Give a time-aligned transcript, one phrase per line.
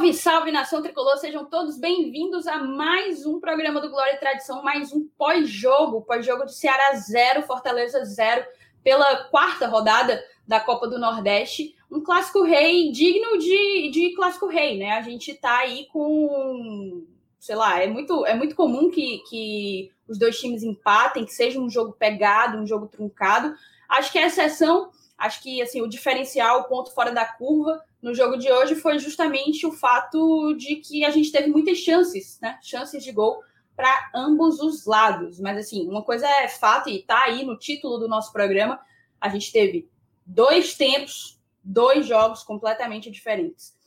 [0.00, 4.62] Salve, salve nação tricolor, sejam todos bem-vindos a mais um programa do Glória e Tradição,
[4.62, 8.46] mais um pós-jogo, pós-jogo de Ceará 0, Fortaleza 0,
[8.82, 11.76] pela quarta rodada da Copa do Nordeste.
[11.90, 14.92] Um clássico rei digno de, de clássico rei, né?
[14.92, 17.04] A gente tá aí com,
[17.38, 21.60] sei lá, é muito, é muito comum que, que os dois times empatem, que seja
[21.60, 23.54] um jogo pegado, um jogo truncado.
[23.86, 28.14] Acho que a exceção, acho que assim, o diferencial, o ponto fora da curva no
[28.14, 32.58] jogo de hoje foi justamente o fato de que a gente teve muitas chances, né?
[32.62, 33.42] Chances de gol
[33.76, 35.38] para ambos os lados.
[35.40, 38.80] Mas assim, uma coisa é fato e tá aí no título do nosso programa,
[39.20, 39.88] a gente teve
[40.24, 43.78] dois tempos, dois jogos completamente diferentes.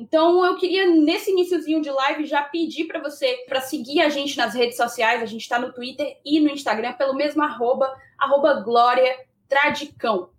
[0.00, 4.36] Então, eu queria, nesse iníciozinho de live, já pedir para você para seguir a gente
[4.36, 5.20] nas redes sociais.
[5.20, 10.30] A gente está no Twitter e no Instagram pelo mesmo arroba, arroba Glória Tradicão.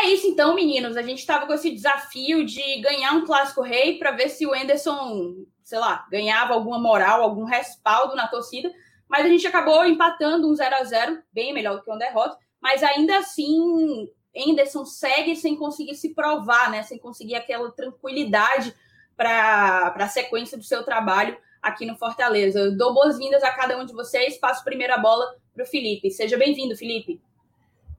[0.00, 0.96] É isso então, meninos.
[0.96, 4.54] A gente estava com esse desafio de ganhar um clássico rei para ver se o
[4.54, 8.70] Enderson, sei lá, ganhava alguma moral, algum respaldo na torcida.
[9.08, 12.38] Mas a gente acabou empatando um 0 a 0 bem melhor do que uma derrota.
[12.60, 16.84] Mas ainda assim, Enderson segue sem conseguir se provar, né?
[16.84, 18.72] Sem conseguir aquela tranquilidade
[19.16, 22.60] para a sequência do seu trabalho aqui no Fortaleza.
[22.60, 24.38] Eu dou boas-vindas a cada um de vocês.
[24.38, 26.08] Passo a primeira bola para o Felipe.
[26.08, 27.20] Seja bem-vindo, Felipe.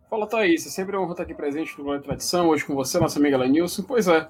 [0.09, 0.65] Fala, Thaís.
[0.65, 3.83] É sempre honra estar aqui presente no Glória Tradição, hoje com você, nossa amiga Lenilson.
[3.83, 4.27] Pois é,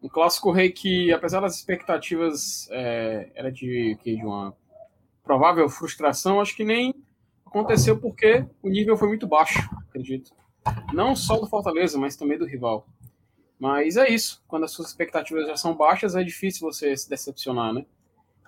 [0.00, 4.56] um clássico rei que, apesar das expectativas, é, era de, de uma
[5.24, 6.94] provável frustração, acho que nem
[7.44, 9.58] aconteceu porque o nível foi muito baixo,
[9.88, 10.30] acredito.
[10.92, 12.86] Não só do Fortaleza, mas também do rival.
[13.58, 14.40] Mas é isso.
[14.46, 17.84] Quando as suas expectativas já são baixas, é difícil você se decepcionar, né?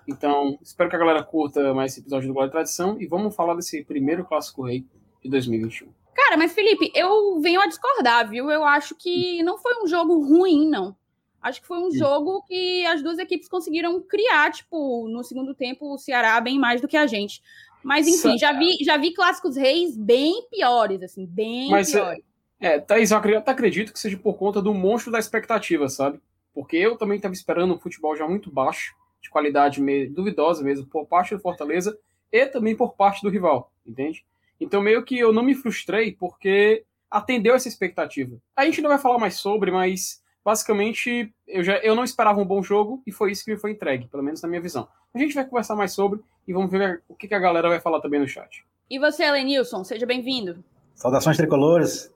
[0.07, 3.55] Então, espero que a galera curta mais esse episódio do e Tradição e vamos falar
[3.55, 4.85] desse primeiro clássico rei
[5.21, 6.00] de 2021.
[6.13, 8.49] Cara, mas Felipe, eu venho a discordar, viu?
[8.49, 10.95] Eu acho que não foi um jogo ruim, não.
[11.41, 11.97] Acho que foi um Sim.
[11.97, 16.81] jogo que as duas equipes conseguiram criar, tipo, no segundo tempo, o Ceará bem mais
[16.81, 17.41] do que a gente.
[17.83, 22.23] Mas, enfim, já vi, já vi clássicos reis bem piores, assim, bem Mas, piores.
[22.59, 26.19] É, é Thaís, eu acredito que seja por conta do monstro da expectativa, sabe?
[26.53, 30.85] Porque eu também estava esperando um futebol já muito baixo, de qualidade meio duvidosa mesmo,
[30.85, 31.97] por parte do Fortaleza
[32.31, 34.23] e também por parte do rival, entende?
[34.61, 38.37] Então, meio que eu não me frustrei porque atendeu essa expectativa.
[38.55, 42.45] A gente não vai falar mais sobre, mas basicamente eu, já, eu não esperava um
[42.45, 44.87] bom jogo e foi isso que me foi entregue, pelo menos na minha visão.
[45.13, 47.81] A gente vai conversar mais sobre e vamos ver o que, que a galera vai
[47.81, 48.63] falar também no chat.
[48.87, 50.63] E você, Lenilson, seja bem-vindo.
[50.93, 52.13] Saudações tricolores,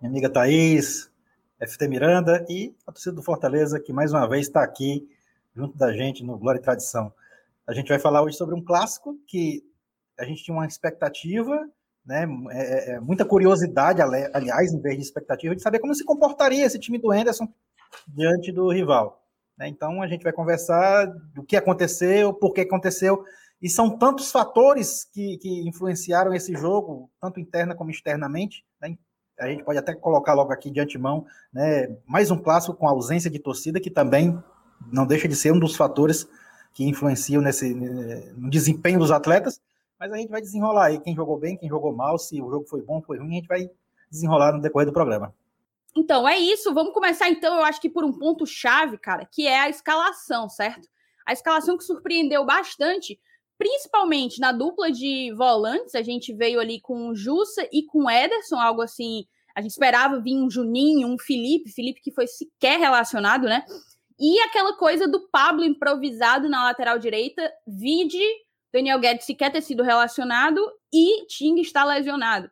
[0.00, 1.10] minha amiga Thaís,
[1.58, 5.08] FT Miranda e a torcida do Fortaleza, que mais uma vez está aqui
[5.56, 7.10] junto da gente no Glória e Tradição.
[7.66, 9.64] A gente vai falar hoje sobre um clássico que
[10.18, 11.68] a gente tinha uma expectativa
[12.08, 12.26] né?
[12.50, 16.64] É, é, é, muita curiosidade, aliás, em vez de expectativa, de saber como se comportaria
[16.64, 17.46] esse time do Henderson
[18.08, 19.22] diante do rival.
[19.58, 19.68] Né?
[19.68, 21.04] Então a gente vai conversar
[21.34, 23.22] do que aconteceu, por que aconteceu,
[23.60, 28.64] e são tantos fatores que, que influenciaram esse jogo, tanto interna como externamente.
[28.80, 28.96] Né?
[29.38, 31.94] A gente pode até colocar logo aqui de antemão, né?
[32.06, 34.42] mais um clássico com ausência de torcida, que também
[34.90, 36.26] não deixa de ser um dos fatores
[36.72, 39.60] que influenciam nesse, no desempenho dos atletas.
[39.98, 42.66] Mas a gente vai desenrolar aí quem jogou bem, quem jogou mal, se o jogo
[42.66, 43.70] foi bom, foi ruim, a gente vai
[44.10, 45.34] desenrolar no decorrer do programa.
[45.96, 46.72] Então, é isso.
[46.72, 50.88] Vamos começar, então, eu acho que por um ponto-chave, cara, que é a escalação, certo?
[51.26, 53.18] A escalação que surpreendeu bastante,
[53.58, 55.94] principalmente na dupla de volantes.
[55.94, 59.26] A gente veio ali com o Jussa e com o Ederson, algo assim.
[59.54, 63.64] A gente esperava vir um Juninho, um Felipe, Felipe que foi sequer relacionado, né?
[64.20, 68.22] E aquela coisa do Pablo improvisado na lateral direita, vide
[68.72, 70.60] Daniel Guedes sequer ter sido relacionado
[70.92, 72.50] e Ting está lesionado.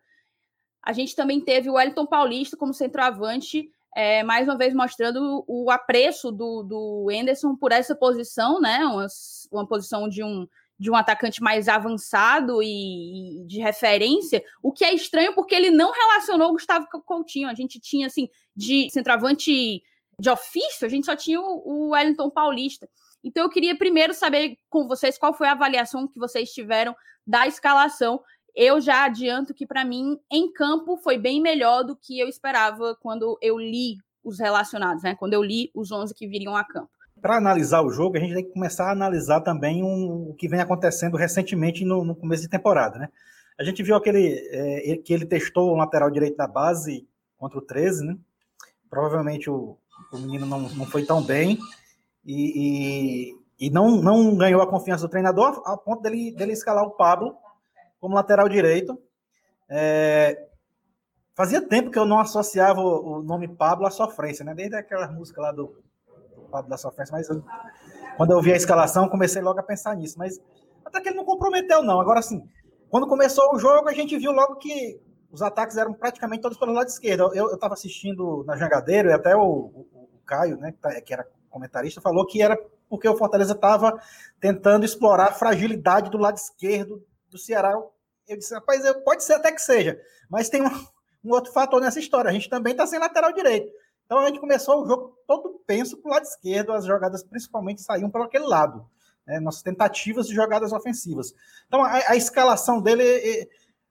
[0.83, 5.71] A gente também teve o Wellington Paulista como centroavante, é, mais uma vez mostrando o
[5.71, 8.85] apreço do, do Enderson por essa posição, né?
[8.85, 9.07] Uma,
[9.51, 10.47] uma posição de um,
[10.79, 15.71] de um atacante mais avançado e, e, de referência, o que é estranho porque ele
[15.71, 17.49] não relacionou o Gustavo Coutinho.
[17.49, 19.83] A gente tinha, assim, de centroavante
[20.21, 22.89] de ofício, a gente só tinha o, o Wellington Paulista.
[23.27, 26.95] Então eu queria primeiro saber com vocês qual foi a avaliação que vocês tiveram
[27.27, 28.21] da escalação.
[28.55, 32.97] Eu já adianto que para mim em campo foi bem melhor do que eu esperava
[33.03, 35.17] quando eu li os relacionados, né?
[35.17, 36.89] Quando eu li os 11 que viriam a campo.
[37.21, 40.47] Para analisar o jogo, a gente tem que começar a analisar também um, o que
[40.47, 43.09] vem acontecendo recentemente no, no, começo de temporada, né?
[43.59, 47.63] A gente viu aquele é, que ele testou o lateral direito da base contra o
[47.63, 48.17] 13, né?
[48.89, 49.77] Provavelmente o,
[50.13, 51.59] o menino não, não foi tão bem
[52.27, 53.31] e,
[53.61, 56.97] e, e, não, não ganhou a confiança do treinador a ponto dele, dele escalar o
[56.97, 57.37] Pablo
[58.01, 59.01] como lateral direito.
[59.69, 60.49] É,
[61.35, 64.55] fazia tempo que eu não associava o, o, nome Pablo à sofrência, né?
[64.55, 65.83] Desde aquela música lá do,
[66.47, 67.45] Pablo da Sofrência, mas eu,
[68.17, 70.41] quando eu vi a escalação, comecei logo a pensar nisso, mas
[70.85, 72.01] até que ele não comprometeu, não.
[72.01, 72.49] Agora, assim,
[72.89, 75.01] quando começou o jogo, a gente viu logo que
[75.31, 77.35] os ataques eram praticamente todos pelo lado esquerdo.
[77.35, 81.27] Eu estava assistindo na Jangadeiro e até o, o, o Caio, né, tá, que era
[81.57, 82.57] comentarista, falou que era
[82.89, 84.01] porque o Fortaleza estava
[84.41, 87.73] tentando explorar a fragilidade do lado esquerdo do Ceará.
[88.29, 90.71] Eu disse, rapaz, pode ser até que seja, mas tem um,
[91.25, 92.31] um outro fator nessa história.
[92.31, 93.73] A gente também está sem lateral direito.
[94.05, 97.83] Então a gente começou o jogo todo penso para o lado esquerdo, as jogadas principalmente
[97.83, 98.89] saíam pelo aquele lado.
[99.27, 101.35] Né, nossas tentativas de jogadas ofensivas.
[101.67, 103.49] Então a, a escalação dele,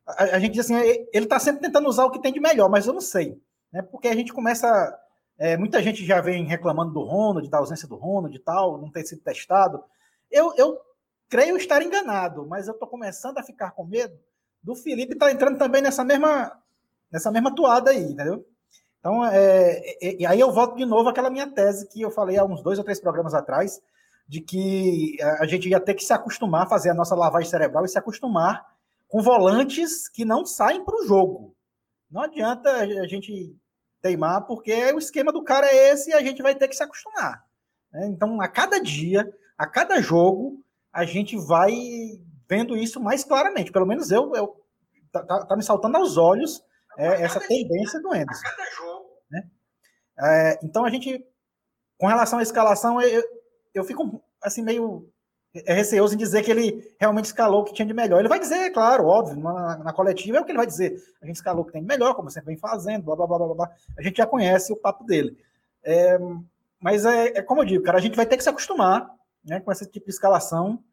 [0.07, 0.75] a, a, gente diz assim,
[1.11, 3.37] ele está sempre tentando usar o que tem de melhor, mas eu não sei.
[3.71, 4.97] Né, porque a gente começa.
[5.37, 8.89] É, muita gente já vem reclamando do Ronald, da ausência do Ronald e tal, não
[8.89, 9.83] ter sido testado.
[10.31, 10.79] Eu, eu
[11.29, 14.17] creio estar enganado, mas eu estou começando a ficar com medo
[14.63, 16.51] do Felipe estar tá entrando também nessa mesma,
[17.11, 18.45] nessa mesma toada aí, entendeu?
[18.99, 22.37] Então, é, é, e aí eu volto de novo àquela minha tese que eu falei
[22.37, 23.81] há uns dois ou três programas atrás,
[24.27, 27.85] de que a gente ia ter que se acostumar a fazer a nossa lavagem cerebral
[27.85, 28.65] e se acostumar
[29.07, 31.55] com volantes que não saem para o jogo.
[32.09, 33.55] Não adianta a gente
[34.05, 36.83] teimar, porque o esquema do cara é esse e a gente vai ter que se
[36.83, 37.43] acostumar.
[37.91, 38.05] Né?
[38.05, 40.63] Então, a cada dia, a cada jogo,
[40.93, 41.73] a gente vai
[42.47, 43.71] vendo isso mais claramente.
[43.71, 44.63] Pelo menos eu, eu
[45.11, 46.63] tá, tá, tá me saltando aos olhos
[46.99, 48.47] é, essa tendência do Anderson.
[49.31, 49.49] Né?
[50.19, 51.25] É, então a gente,
[51.97, 53.23] com relação à escalação, eu,
[53.73, 55.11] eu fico assim meio
[55.65, 58.19] é receoso em dizer que ele realmente escalou o que tinha de melhor.
[58.19, 61.01] Ele vai dizer, claro, óbvio, na, na, coletiva é o que ele vai dizer.
[61.21, 63.37] A gente escalou o que tem de melhor, como sempre vem fazendo, blá, blá, blá,
[63.37, 63.71] blá, blá.
[63.97, 65.37] A gente já conhece o papo dele.
[65.83, 66.19] É,
[66.79, 69.09] mas é, é, como eu digo, cara, a gente vai ter que se acostumar
[69.43, 70.83] né, com esse tipo de escalação.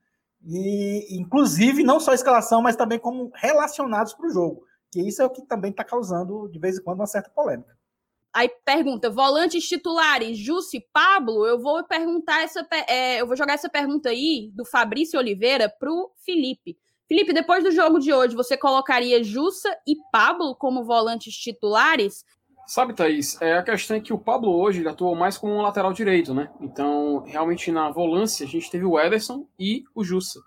[0.45, 4.65] E, inclusive, não só a escalação, mas também como relacionados para o jogo.
[4.91, 7.77] Que isso é o que também está causando, de vez em quando, uma certa polêmica.
[8.35, 13.69] Aí pergunta, volantes titulares, Jussi, Pablo, eu vou perguntar essa, é, eu vou jogar essa
[13.69, 16.79] pergunta aí do Fabrício Oliveira pro Felipe.
[17.07, 22.25] Felipe, depois do jogo de hoje, você colocaria Jussa e Pablo como volantes titulares?
[22.67, 25.61] Sabe, Thaís, é, a questão é que o Pablo hoje ele atuou mais como um
[25.61, 26.51] lateral direito, né?
[26.59, 30.41] Então, realmente na volância, a gente teve o Ederson e o Jussa.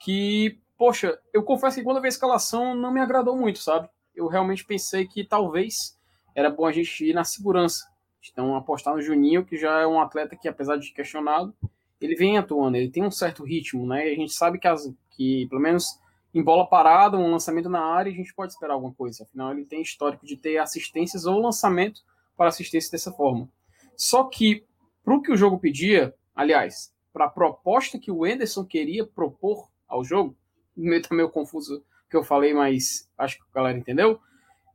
[0.00, 3.90] Que, poxa, eu confesso que quando eu vi a escalação não me agradou muito, sabe?
[4.14, 5.95] Eu realmente pensei que talvez
[6.36, 7.88] era bom a gente ir na segurança.
[8.30, 11.54] Então, apostar no Juninho, que já é um atleta que, apesar de questionado,
[11.98, 14.06] ele vem atuando, ele tem um certo ritmo, né?
[14.06, 15.98] E a gente sabe que, as, que pelo menos
[16.34, 19.24] em bola parada, um lançamento na área, a gente pode esperar alguma coisa.
[19.24, 22.02] Afinal, ele tem histórico de ter assistências ou lançamento
[22.36, 23.48] para assistência dessa forma.
[23.96, 24.66] Só que,
[25.02, 29.70] para o que o jogo pedia, aliás, para a proposta que o Enderson queria propor
[29.88, 30.36] ao jogo,
[30.76, 34.20] meio tá meio confuso que eu falei, mas acho que a galera entendeu.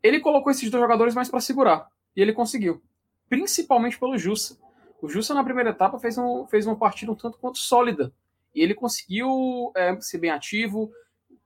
[0.04, 1.88] Ele colocou esses dois jogadores mais para segurar.
[2.16, 2.82] E ele conseguiu.
[3.30, 4.58] Principalmente pelo Jussa.
[5.02, 8.14] O Jussa, na primeira etapa, fez, um, fez uma partida um tanto quanto sólida.
[8.54, 10.92] E ele conseguiu é, ser bem ativo.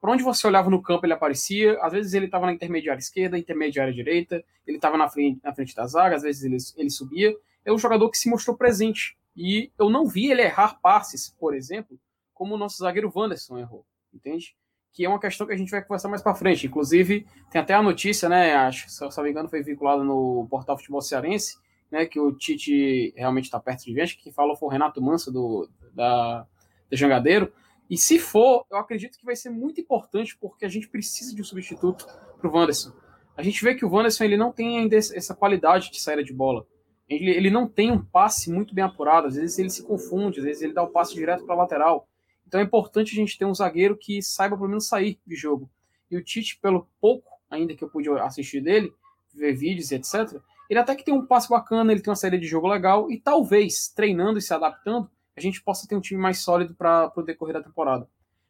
[0.02, 1.80] Por onde você olhava no campo, ele aparecia.
[1.81, 4.44] Às vezes ele estava na intermediária esquerda, intermediária direita.
[4.66, 7.36] Ele estava na frente, na frente da zaga, às vezes ele, ele subia.
[7.63, 9.18] É um jogador que se mostrou presente.
[9.36, 12.00] E eu não vi ele errar passes, por exemplo,
[12.34, 13.86] como o nosso zagueiro Wanderson errou.
[14.13, 14.56] Entende?
[14.95, 16.66] Que é uma questão que a gente vai conversar mais para frente.
[16.66, 18.56] Inclusive, tem até a notícia, né?
[18.56, 21.57] Acho, se eu não me engano, foi vinculada no portal Futebol Cearense,
[21.92, 22.06] né?
[22.06, 24.16] Que o Tite realmente está perto de gente.
[24.18, 26.47] Que falou foi o Renato Manso do, da,
[26.90, 27.52] da Jangadeiro.
[27.90, 31.42] E se for, eu acredito que vai ser muito importante porque a gente precisa de
[31.42, 32.07] um substituto
[32.40, 32.94] para o Wanderson.
[33.35, 36.31] A gente vê que o Wanderson ele não tem ainda essa qualidade de saída de
[36.31, 36.66] bola.
[37.09, 39.28] Ele, ele não tem um passe muito bem apurado.
[39.28, 42.07] Às vezes ele se confunde, às vezes ele dá o passe direto para a lateral.
[42.56, 45.69] Então é importante a gente ter um zagueiro que saiba pelo menos sair de jogo.
[46.09, 48.94] E o Tite, pelo pouco ainda que eu pude assistir dele,
[49.33, 52.38] ver vídeos e etc., ele até que tem um passe bacana, ele tem uma série
[52.38, 56.19] de jogo legal, e talvez, treinando e se adaptando, a gente possa ter um time
[56.19, 58.07] mais sólido para o decorrer da temporada.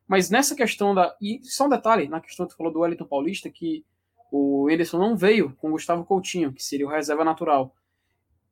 [0.08, 1.16] Mas nessa questão da.
[1.20, 3.84] E só um detalhe, na questão que tu falou do Wellington Paulista, que
[4.32, 7.74] o Ederson não veio com o Gustavo Coutinho, que seria o reserva natural.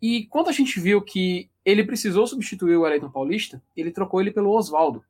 [0.02, 4.32] E quando a gente viu que ele precisou substituir o Wellington Paulista, ele trocou ele
[4.32, 5.06] pelo Oswaldo.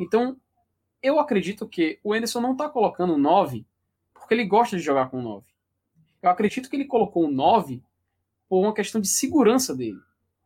[0.00, 0.34] Então,
[1.02, 3.66] eu acredito que o Anderson não está colocando 9
[4.14, 5.44] porque ele gosta de jogar com 9.
[6.22, 7.82] Eu acredito que ele colocou o 9
[8.48, 9.98] por uma questão de segurança dele.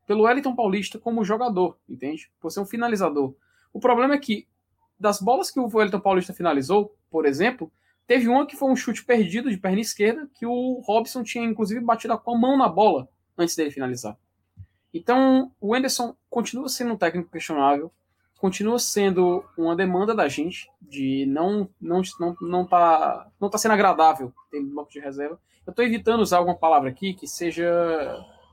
[0.09, 2.33] Pelo Wellington Paulista como jogador, entende?
[2.41, 3.33] Por ser um finalizador.
[3.73, 4.49] O problema é que,
[4.99, 7.73] das bolas que o Wellington Paulista finalizou, por exemplo,
[8.09, 11.81] teve uma que foi um chute perdido de perna esquerda, que o Robson tinha inclusive
[11.81, 13.09] batido com a mão na bola
[13.39, 14.19] antes dele finalizar.
[14.93, 17.93] Então, o Anderson continua sendo um técnico questionável
[18.45, 23.73] continua sendo uma demanda da gente de não não não não tá não tá sendo
[23.73, 25.41] agradável ter bloco de reserva.
[25.67, 27.65] Eu estou evitando usar alguma palavra aqui que seja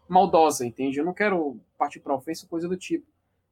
[0.07, 0.97] maldosa, entende?
[0.97, 3.05] Eu não quero partir para ofensa coisa do tipo.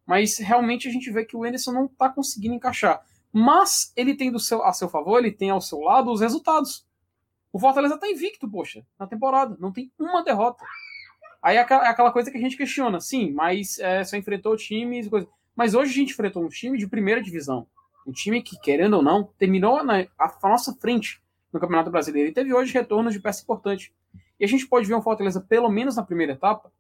[0.05, 3.03] mas realmente a gente vê que o Anderson não está conseguindo encaixar.
[3.34, 6.88] Mas ele tem do seu, a seu favor, ele tem ao seu lado os resultados.
[7.51, 9.58] O Fortaleza está invicto, poxa, na temporada.
[9.60, 10.63] Não tem uma derrota.
[11.43, 13.01] Aí é aquela coisa que a gente questiona.
[13.01, 15.27] Sim, mas é, só enfrentou times coisa.
[15.59, 17.67] Mas hoje a gente enfrentou um time de primeira divisão.
[18.07, 22.29] Um time que, querendo ou não, terminou na a nossa frente no Campeonato Brasileiro.
[22.29, 23.93] E teve hoje retornos de peça importante.
[24.39, 26.71] E a gente pode ver um Fortaleza, pelo menos na primeira etapa,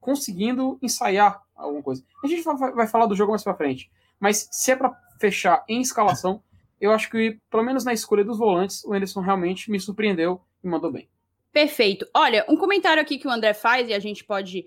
[0.00, 2.04] conseguindo ensaiar alguma coisa.
[2.22, 3.90] A gente vai, falar do jogo mais pra frente.
[4.20, 6.40] Mas se é para fechar em escalação,
[6.80, 10.68] eu acho que, pelo menos na escolha dos volantes, o Anderson realmente me surpreendeu e
[10.68, 11.08] mandou bem.
[11.52, 12.06] Perfeito.
[12.14, 14.64] Olha, um comentário aqui que o André faz e a gente pode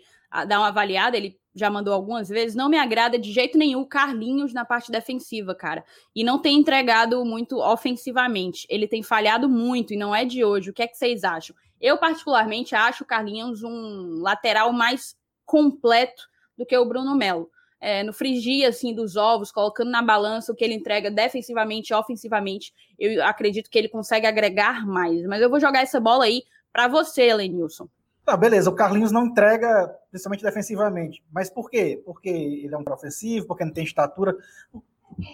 [0.48, 3.86] dar uma avaliada, ele já mandou algumas vezes, não me agrada de jeito nenhum o
[3.86, 5.84] Carlinhos na parte defensiva, cara.
[6.16, 8.66] E não tem entregado muito ofensivamente.
[8.70, 10.70] Ele tem falhado muito e não é de hoje.
[10.70, 11.56] O que é que vocês acham?
[11.80, 16.24] Eu, particularmente, acho o Carlinhos um lateral mais completo
[16.58, 17.50] do que o Bruno Melo.
[17.84, 21.96] É, no frigir assim dos ovos, colocando na balança o que ele entrega defensivamente e
[21.96, 25.26] ofensivamente, eu acredito que ele consegue agregar mais.
[25.26, 27.90] Mas eu vou jogar essa bola aí para você, Lenilson.
[28.26, 28.70] Tá, beleza.
[28.70, 31.24] O Carlinhos não entrega, principalmente defensivamente.
[31.32, 32.02] Mas por quê?
[32.06, 34.36] Porque ele é um ofensivo, porque não tem estatura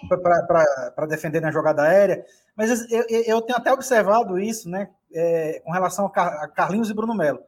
[0.08, 2.24] para defender na jogada aérea.
[2.56, 4.88] Mas eu, eu, tenho até observado isso, né?
[5.12, 7.40] É, com relação a Carlinhos e Bruno Melo.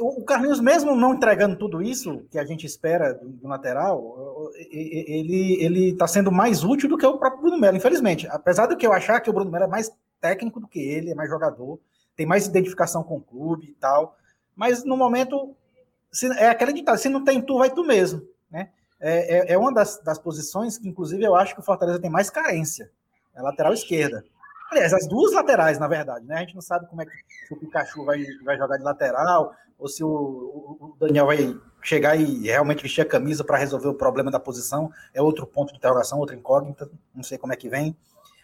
[0.00, 6.06] O Carlinhos, mesmo não entregando tudo isso que a gente espera do lateral, ele está
[6.06, 8.28] sendo mais útil do que o próprio Bruno Melo, infelizmente.
[8.28, 11.10] Apesar do que eu achar que o Bruno Melo é mais técnico do que ele,
[11.10, 11.80] é mais jogador
[12.22, 14.16] tem mais identificação com o clube e tal.
[14.54, 15.56] Mas no momento,
[16.10, 18.22] se, é aquele ditado, se não tem tu, vai tu mesmo.
[18.48, 18.70] Né?
[19.00, 22.10] É, é, é uma das, das, posições que, inclusive, eu acho que o Fortaleza tem
[22.10, 22.90] mais carência.
[23.34, 24.24] É a lateral esquerda.
[24.70, 26.36] Aliás, as duas laterais, na verdade, né?
[26.36, 27.12] A gente não sabe como é que
[27.50, 32.46] o Pikachu vai, vai jogar de lateral, ou se o, o Daniel vai chegar e
[32.46, 34.90] realmente vestir a camisa para resolver o problema da posição.
[35.12, 37.96] É outro ponto de interrogação, outra incógnita, não sei como é que vem.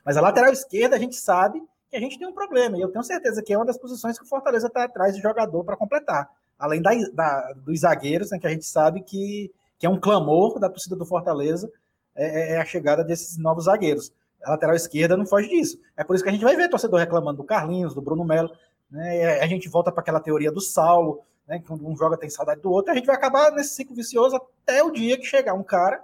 [0.04, 2.76] Mas a lateral esquerda, a gente sabe que a gente tem um problema.
[2.76, 5.22] E eu tenho certeza que é uma das posições que o Fortaleza está atrás de
[5.22, 6.30] jogador para completar.
[6.58, 10.58] Além da, da, dos zagueiros, né, que a gente sabe que, que é um clamor
[10.58, 11.70] da torcida do Fortaleza,
[12.14, 14.12] é, é, é a chegada desses novos zagueiros.
[14.42, 15.78] A lateral esquerda não foge disso.
[15.96, 18.50] É por isso que a gente vai ver torcedor reclamando do Carlinhos, do Bruno Melo.
[18.90, 22.60] Né, a gente volta para aquela teoria do Saulo, né, que um joga tem saudade
[22.60, 22.92] do outro.
[22.92, 26.02] A gente vai acabar nesse ciclo vicioso até o dia que chegar um cara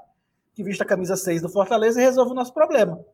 [0.54, 3.04] que vista a camisa 6 do Fortaleza e resolve o nosso problema.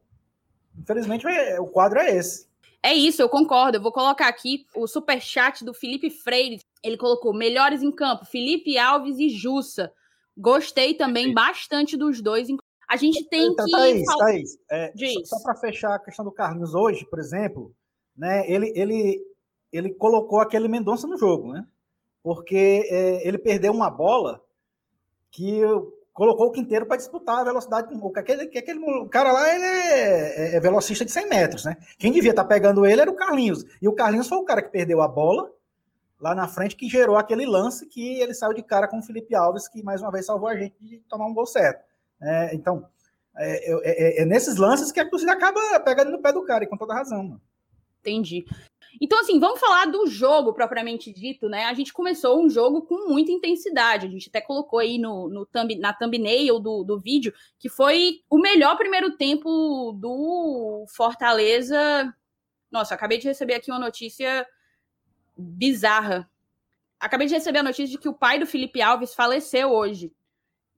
[0.79, 2.50] Infelizmente, é, o quadro é esse.
[2.83, 3.77] É isso, eu concordo.
[3.77, 6.61] Eu vou colocar aqui o super chat do Felipe Freire.
[6.83, 9.93] Ele colocou melhores em campo, Felipe Alves e Jussa.
[10.37, 12.49] Gostei também bastante dos dois.
[12.89, 13.73] A gente tem então, que.
[13.73, 14.93] Thaís, Thaís, é,
[15.25, 17.75] só, só para fechar a questão do Carlinhos hoje, por exemplo,
[18.17, 19.23] né, ele, ele,
[19.73, 21.67] ele colocou aquele Mendonça no jogo, né?
[22.23, 24.43] Porque é, ele perdeu uma bola
[25.31, 25.61] que
[26.21, 30.53] colocou o Quinteiro para disputar a velocidade com aquele, aquele o cara lá ele é,
[30.53, 31.79] é, é, velocista de 100 metros, né?
[31.99, 33.65] Quem devia estar tá pegando ele era o Carlinhos.
[33.81, 35.51] E o Carlinhos foi o cara que perdeu a bola
[36.21, 39.35] lá na frente, que gerou aquele lance que ele saiu de cara com o Felipe
[39.35, 41.83] Alves, que mais uma vez salvou a gente de tomar um gol certo.
[42.21, 42.87] É, então,
[43.39, 46.65] é, é, é, é nesses lances que a torcida acaba pegando no pé do cara,
[46.65, 47.23] e com toda razão.
[47.23, 47.41] Mano.
[48.01, 48.45] Entendi.
[48.99, 51.65] Então, assim, vamos falar do jogo propriamente dito, né?
[51.65, 54.07] A gente começou um jogo com muita intensidade.
[54.07, 58.23] A gente até colocou aí no, no thumb, na thumbnail do, do vídeo que foi
[58.31, 62.15] o melhor primeiro tempo do Fortaleza.
[62.71, 64.47] Nossa, acabei de receber aqui uma notícia
[65.37, 66.31] bizarra.
[66.99, 70.13] Acabei de receber a notícia de que o pai do Felipe Alves faleceu hoje.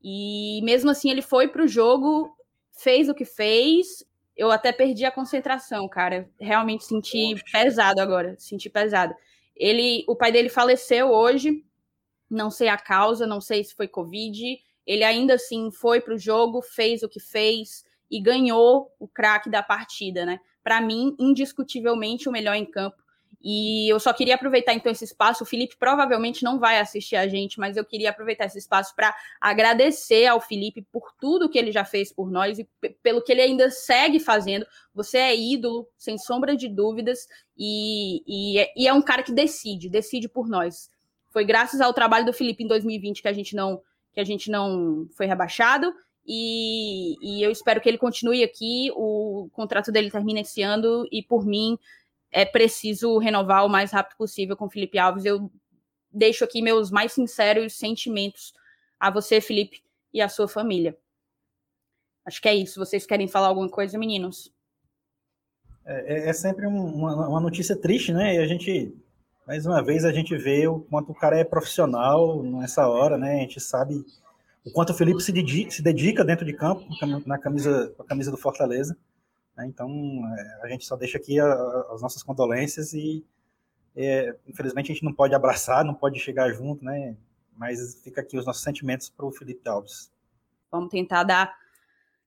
[0.03, 2.37] E mesmo assim, ele foi para o jogo,
[2.73, 4.05] fez o que fez
[4.37, 6.29] eu até perdi a concentração, cara.
[6.41, 7.45] Realmente senti Poxa.
[7.53, 9.15] pesado agora, senti pesado.
[9.55, 11.65] Ele, o pai dele faleceu hoje,
[12.31, 14.59] não sei a causa, não sei se foi Covid.
[14.87, 19.51] Ele ainda assim foi para o jogo, fez o que fez e ganhou o craque
[19.51, 20.41] da partida, né?
[20.63, 23.02] Para mim, indiscutivelmente o melhor em campo.
[23.43, 25.43] E eu só queria aproveitar então esse espaço.
[25.43, 29.15] O Felipe provavelmente não vai assistir a gente, mas eu queria aproveitar esse espaço para
[29.41, 32.69] agradecer ao Felipe por tudo que ele já fez por nós e
[33.03, 34.65] pelo que ele ainda segue fazendo.
[34.95, 37.27] Você é ídolo, sem sombra de dúvidas,
[37.59, 40.89] e, e, é, e é um cara que decide, decide por nós.
[41.31, 43.81] Foi graças ao trabalho do Felipe em 2020 que a gente não,
[44.13, 45.93] que a gente não foi rebaixado.
[46.25, 48.91] E, e eu espero que ele continue aqui.
[48.95, 51.77] O contrato dele termina esse ano, e por mim
[52.33, 55.27] é preciso renovar o mais rápido possível com o Felipe Alves.
[55.27, 55.53] Eu
[56.11, 58.55] deixo aqui meus mais sinceros sentimentos
[58.99, 60.97] a você, Felipe, e a sua família.
[62.25, 62.81] Acho que é isso.
[62.81, 64.53] Vocês querem falar alguma coisa, meninos?
[65.85, 68.37] É, é, é sempre um, uma, uma, notícia triste, né?
[68.37, 68.95] E a gente,
[69.47, 73.35] mais uma vez, a gente vê o quanto o cara é profissional nessa hora, né?
[73.35, 74.05] A gente sabe
[74.65, 76.87] o quanto o Felipe se dedica, se dedica dentro de campo
[77.27, 78.97] na camisa, a camisa do Fortaleza.
[79.57, 79.67] Né?
[79.67, 79.91] Então,
[80.37, 81.53] é, a gente só deixa aqui a,
[81.93, 83.25] as nossas condolências e,
[83.97, 87.17] é, infelizmente, a gente não pode abraçar, não pode chegar junto, né?
[87.57, 90.11] Mas fica aqui os nossos sentimentos para o Felipe Alves.
[90.71, 91.55] Vamos tentar dar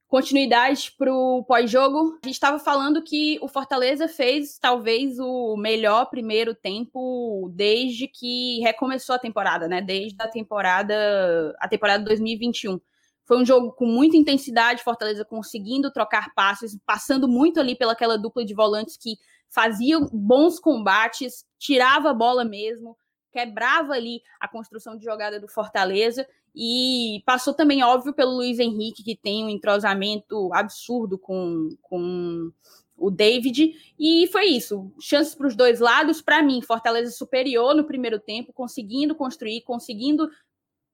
[0.08, 2.20] continuidade para o pós-jogo.
[2.24, 8.60] A gente estava falando que o Fortaleza fez talvez o melhor primeiro tempo desde que
[8.62, 9.82] recomeçou a temporada, né?
[9.82, 12.80] Desde a temporada a temporada 2021.
[13.26, 18.46] Foi um jogo com muita intensidade, Fortaleza conseguindo trocar passes, passando muito ali pelaquela dupla
[18.46, 19.18] de volantes que
[19.50, 22.96] faziam bons combates, tirava a bola mesmo,
[23.32, 29.04] quebrava ali a construção de jogada do Fortaleza e passou também, óbvio, pelo Luiz Henrique,
[29.04, 32.52] que tem um entrosamento absurdo com, com
[32.98, 33.74] o David.
[34.00, 34.90] E foi isso.
[35.02, 36.22] Chances para os dois lados.
[36.22, 40.30] Para mim, Fortaleza superior no primeiro tempo, conseguindo construir, conseguindo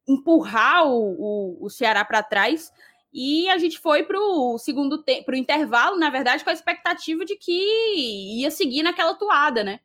[0.08, 2.72] empurrar o, o, o Ceará para trás.
[3.14, 6.54] E a gente foi para o segundo tempo, para o intervalo, na verdade, com a
[6.54, 9.80] expectativa de que ia seguir naquela toada, né?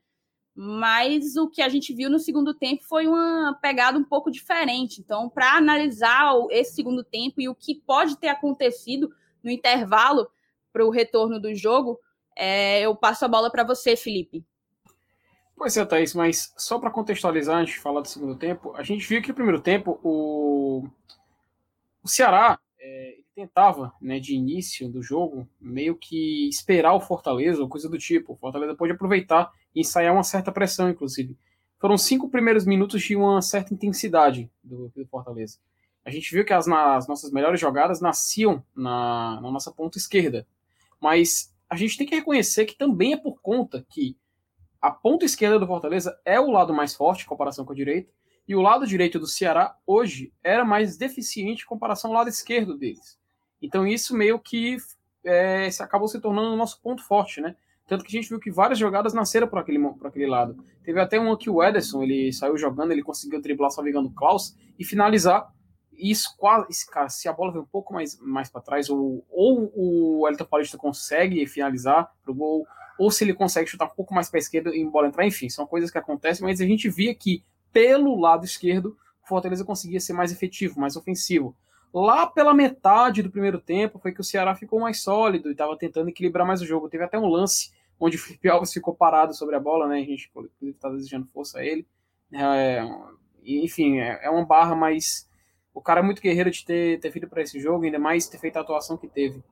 [0.59, 5.03] mas o que a gente viu no segundo tempo foi uma pegada um pouco diferente.
[5.03, 9.13] Então, para analisar esse segundo tempo e o que pode ter acontecido
[9.45, 10.27] no intervalo
[10.73, 12.01] para o retorno do jogo,
[12.35, 14.43] é, eu passo a bola para você, Felipe.
[15.57, 19.09] Pois é, Thaís, mas só para contextualizar antes de falar do segundo tempo, a gente
[19.09, 20.87] viu que no primeiro tempo o,
[22.03, 27.69] o Ceará é, tentava, né, de início do jogo, meio que esperar o Fortaleza ou
[27.69, 28.35] coisa do tipo.
[28.35, 31.37] O Fortaleza pode aproveitar e ensaiar uma certa pressão, inclusive.
[31.79, 35.59] Foram cinco primeiros minutos de uma certa intensidade do, do Fortaleza.
[36.05, 40.47] A gente viu que as, as nossas melhores jogadas nasciam na, na nossa ponta esquerda.
[41.01, 44.17] Mas a gente tem que reconhecer que também é por conta que
[44.87, 48.09] a ponta esquerda do Fortaleza é o lado mais forte em comparação com a direita,
[48.47, 52.79] e o lado direito do Ceará hoje era mais deficiente em comparação ao lado esquerdo
[52.79, 53.19] deles.
[53.61, 54.77] Então isso meio que
[55.25, 57.57] é, acabou se tornando o nosso ponto forte, né?
[57.89, 60.65] Tanto que a gente viu que várias jogadas nasceram por aquele, por aquele lado.
[60.85, 64.15] Teve até uma que o Ederson, ele saiu jogando, ele conseguiu driblar só ligando o
[64.15, 65.53] Klaus e finalizar.
[65.93, 69.73] Isso quase, cara, se a bola vem um pouco mais, mais para trás, ou, ou
[69.75, 72.67] o Elton Paulista consegue finalizar pro gol,
[72.99, 75.27] ou se ele consegue chutar um pouco mais para a esquerda e a bola entrar,
[75.27, 79.65] enfim, são coisas que acontecem, mas a gente via que pelo lado esquerdo o Fortaleza
[79.65, 81.55] conseguia ser mais efetivo, mais ofensivo.
[81.93, 85.77] Lá pela metade do primeiro tempo foi que o Ceará ficou mais sólido e estava
[85.77, 86.89] tentando equilibrar mais o jogo.
[86.89, 89.97] Teve até um lance onde o Felipe Alves ficou parado sobre a bola, né?
[89.97, 90.31] A gente
[90.63, 91.87] está desejando força a ele.
[92.33, 92.83] É,
[93.45, 95.29] enfim, é, é, uma barra, mas
[95.73, 98.39] o cara é muito guerreiro de ter, ter feito para esse jogo, ainda mais ter
[98.39, 99.43] feito a atuação que teve.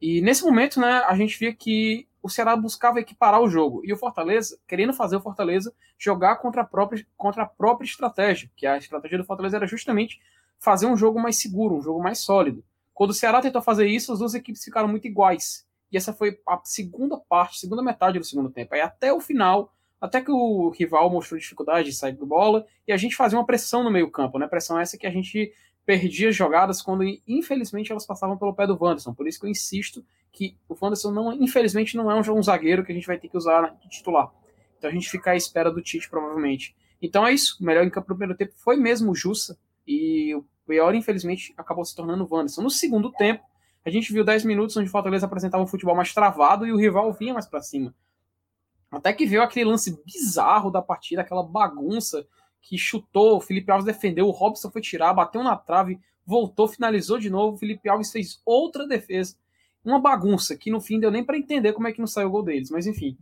[0.00, 3.82] E nesse momento, né, a gente via que o Ceará buscava equiparar o jogo.
[3.84, 8.50] E o Fortaleza, querendo fazer o Fortaleza jogar contra a própria, contra a própria estratégia,
[8.56, 10.22] que a estratégia do Fortaleza era justamente
[10.58, 12.64] fazer um jogo mais seguro, um jogo mais sólido.
[12.94, 15.66] Quando o Ceará tentou fazer isso, as duas equipes ficaram muito iguais.
[15.92, 18.74] E essa foi a segunda parte, segunda metade do segundo tempo.
[18.74, 22.92] Aí até o final, até que o rival mostrou dificuldade de sair do bola, e
[22.94, 24.48] a gente fazia uma pressão no meio campo, né?
[24.48, 25.52] Pressão essa que a gente
[25.84, 29.12] perdia jogadas quando, infelizmente, elas passavam pelo pé do Wanderson.
[29.12, 30.02] Por isso que eu insisto
[30.34, 33.28] que o Wanderson, não, infelizmente, não é um, um zagueiro que a gente vai ter
[33.28, 34.30] que usar de titular.
[34.76, 36.76] Então a gente fica à espera do Tite, provavelmente.
[37.00, 37.56] Então é isso.
[37.60, 39.56] O melhor em campo no primeiro tempo foi mesmo o Jussa.
[39.86, 42.62] E o pior, infelizmente, acabou se tornando o Wanderson.
[42.62, 43.44] No segundo tempo,
[43.86, 46.76] a gente viu 10 minutos onde o Fortaleza apresentava um futebol mais travado e o
[46.76, 47.94] rival vinha mais para cima.
[48.90, 52.26] Até que veio aquele lance bizarro da partida, aquela bagunça
[52.60, 57.18] que chutou, o Felipe Alves defendeu, o Robson foi tirar, bateu na trave, voltou, finalizou
[57.18, 59.36] de novo, o Felipe Alves fez outra defesa.
[59.84, 62.30] Uma bagunça que no fim deu nem para entender como é que não saiu o
[62.30, 63.18] gol deles, mas enfim.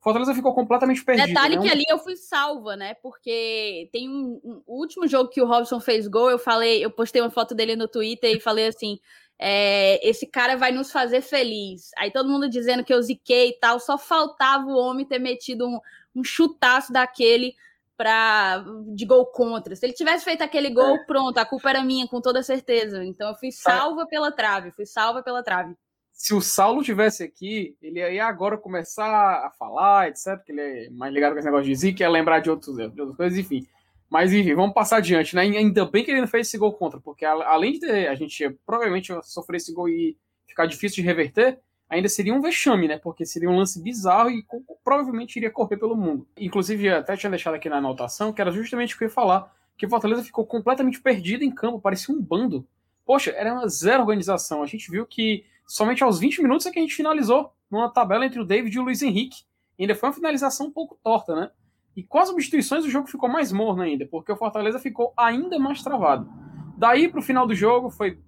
[0.00, 1.26] Fortaleza ficou completamente perdido.
[1.26, 1.62] Detalhe né?
[1.62, 2.94] que ali eu fui salva, né?
[2.94, 6.90] Porque tem um, um o último jogo que o Robson fez gol, eu falei, eu
[6.90, 8.98] postei uma foto dele no Twitter e falei assim:
[9.38, 11.90] é, esse cara vai nos fazer feliz.
[11.98, 15.66] Aí todo mundo dizendo que eu ziquei e tal, só faltava o homem ter metido
[15.66, 15.80] um,
[16.14, 17.54] um chutaço daquele
[17.96, 19.74] pra, de gol contra.
[19.74, 21.04] Se ele tivesse feito aquele gol, é.
[21.04, 23.04] pronto, a culpa era minha, com toda certeza.
[23.04, 25.74] Então eu fui salva pela trave, fui salva pela trave
[26.18, 30.36] se o Saulo tivesse aqui, ele ia agora começar a falar, etc.
[30.44, 33.00] Que ele é mais ligado com esse negócio de Zeke, ia lembrar de, outros, de
[33.00, 33.64] outras coisas, enfim.
[34.10, 35.42] Mas enfim, vamos passar adiante, né?
[35.42, 39.14] Ainda bem que ele não fez esse gol contra, porque além de a gente provavelmente
[39.22, 42.98] sofrer esse gol e ficar difícil de reverter, ainda seria um vexame, né?
[42.98, 44.44] Porque seria um lance bizarro e
[44.82, 46.26] provavelmente iria correr pelo mundo.
[46.36, 49.54] Inclusive, até tinha deixado aqui na anotação que era justamente o que eu ia falar,
[49.76, 52.66] que o Fortaleza ficou completamente perdido em campo, parecia um bando.
[53.06, 54.64] Poxa, era uma zero organização.
[54.64, 58.24] A gente viu que somente aos 20 minutos é que a gente finalizou numa tabela
[58.24, 59.44] entre o David e o Luiz Henrique.
[59.78, 61.50] E ainda foi uma finalização um pouco torta, né?
[61.94, 65.58] E com as substituições o jogo ficou mais morno ainda, porque o Fortaleza ficou ainda
[65.58, 66.28] mais travado.
[66.76, 68.20] Daí para o final do jogo foi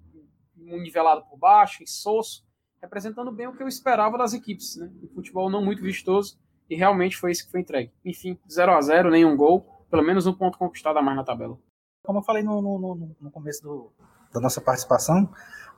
[0.55, 2.45] nivelado por baixo, insosso,
[2.81, 4.91] representando bem o que eu esperava das equipes, né?
[5.03, 7.91] Um futebol não muito vistoso e realmente foi isso que foi entregue.
[8.05, 11.57] Enfim, 0 a 0 nenhum gol, pelo menos um ponto conquistado a mais na tabela.
[12.03, 13.91] Como eu falei no, no, no começo do,
[14.33, 15.29] da nossa participação,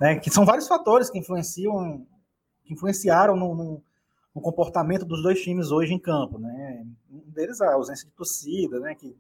[0.04, 2.06] né, que são vários fatores que influenciam,
[2.66, 3.84] que influenciaram no, no,
[4.36, 6.86] no, comportamento dos dois times hoje em campo, né?
[7.10, 9.16] Um deles a ausência de torcida, né, que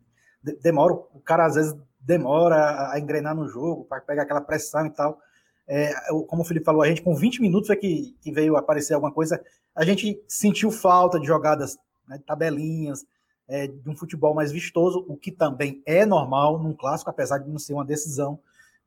[0.61, 4.89] demora, o cara às vezes demora a engrenar no jogo para pegar aquela pressão e
[4.89, 5.17] tal.
[5.65, 5.93] É,
[6.27, 9.13] como o Felipe falou, a gente com 20 minutos é que, que veio aparecer alguma
[9.13, 9.41] coisa,
[9.73, 13.05] a gente sentiu falta de jogadas, né, tabelinhas,
[13.47, 17.49] é, de um futebol mais vistoso, o que também é normal num clássico, apesar de
[17.49, 18.37] não ser uma decisão,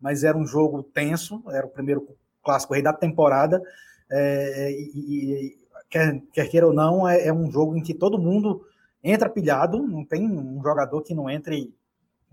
[0.01, 2.07] mas era um jogo tenso, era o primeiro
[2.43, 3.63] clássico rei da temporada,
[4.11, 8.19] é, e, e quer, quer, queira ou não, é, é, um jogo em que todo
[8.19, 8.67] mundo
[9.03, 11.75] entra pilhado, não tem um jogador que não entre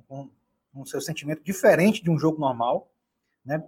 [0.07, 0.29] com,
[0.75, 2.89] um seu sentimento diferente de um jogo normal,
[3.45, 3.63] né?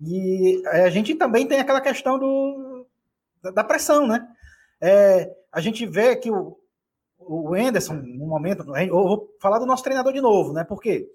[0.00, 2.86] E a gente também tem aquela questão do,
[3.54, 4.26] da pressão, né?
[4.80, 6.58] É, a gente vê que o,
[7.18, 10.64] o Anderson, no momento, eu vou falar do nosso treinador de novo, né?
[10.64, 11.10] Por quê?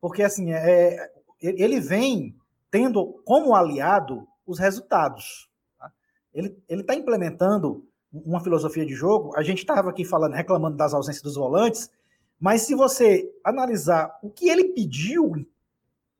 [0.00, 1.10] Porque assim, é,
[1.40, 2.36] ele vem
[2.70, 5.48] tendo como aliado os resultados.
[5.78, 5.92] Tá?
[6.32, 9.36] Ele está implementando uma filosofia de jogo.
[9.36, 11.90] A gente estava aqui falando, reclamando das ausências dos volantes,
[12.38, 15.32] mas se você analisar o que ele pediu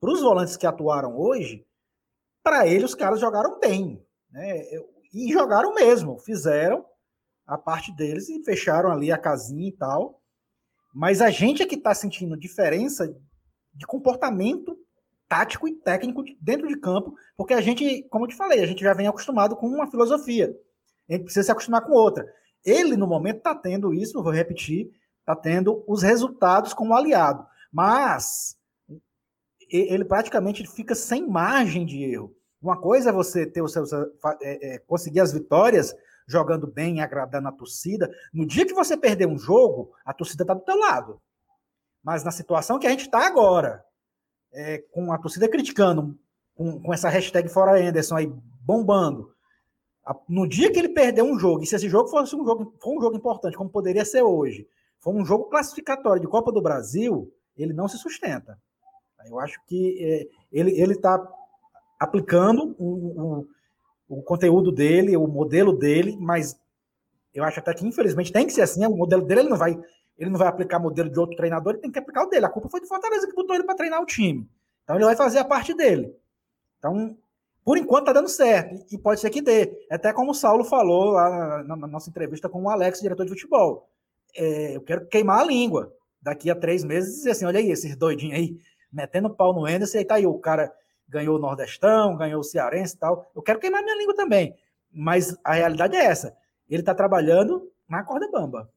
[0.00, 1.66] para os volantes que atuaram hoje,
[2.42, 4.04] para ele os caras jogaram bem.
[4.30, 4.62] Né?
[5.12, 6.84] E jogaram mesmo, fizeram
[7.46, 10.20] a parte deles e fecharam ali a casinha e tal.
[10.92, 13.14] Mas a gente é que está sentindo diferença
[13.72, 14.78] de comportamento
[15.28, 18.82] tático e técnico dentro de campo, porque a gente, como eu te falei, a gente
[18.82, 20.56] já vem acostumado com uma filosofia.
[21.08, 22.26] A gente precisa se acostumar com outra.
[22.64, 27.46] Ele, no momento, está tendo isso, vou repetir, está tendo os resultados como aliado.
[27.72, 28.56] Mas
[29.70, 32.34] ele praticamente fica sem margem de erro.
[32.60, 33.84] Uma coisa é você ter o seu,
[34.42, 35.94] é, é, conseguir as vitórias
[36.26, 38.10] jogando bem, agradando a torcida.
[38.32, 41.20] No dia que você perder um jogo, a torcida está do teu lado.
[42.02, 43.84] Mas na situação que a gente está agora,
[44.52, 46.18] é, com a torcida criticando,
[46.54, 48.32] com, com essa hashtag fora Anderson aí
[48.62, 49.32] bombando,
[50.04, 52.74] a, no dia que ele perder um jogo, e se esse jogo fosse um jogo,
[52.80, 54.66] for um jogo importante, como poderia ser hoje,
[54.98, 58.58] for um jogo classificatório de Copa do Brasil, ele não se sustenta.
[59.26, 61.20] Eu acho que é, ele está
[61.98, 63.46] aplicando o,
[64.08, 66.58] o, o, conteúdo dele, o modelo dele, mas
[67.34, 68.86] eu acho até que infelizmente tem que ser assim.
[68.86, 69.78] O modelo dele ele não vai
[70.18, 72.44] ele não vai aplicar modelo de outro treinador, ele tem que aplicar o dele.
[72.44, 74.48] A culpa foi do Fortaleza que botou ele para treinar o time.
[74.82, 76.12] Então ele vai fazer a parte dele.
[76.78, 77.16] Então,
[77.64, 78.84] por enquanto tá dando certo.
[78.90, 79.86] E pode ser que dê.
[79.90, 83.88] Até como o Saulo falou lá na, nossa entrevista com o Alex, diretor de futebol.
[84.34, 85.92] É, eu quero queimar a língua.
[86.20, 88.58] Daqui a três meses dizer assim: olha aí, esses doidinhos aí,
[88.92, 90.72] metendo pau no Anderson, e tá aí, o cara
[91.08, 93.30] ganhou o Nordestão, ganhou o Cearense e tal.
[93.36, 94.56] Eu quero queimar minha língua também.
[94.92, 96.34] Mas a realidade é essa.
[96.68, 98.70] Ele tá trabalhando na corda bamba.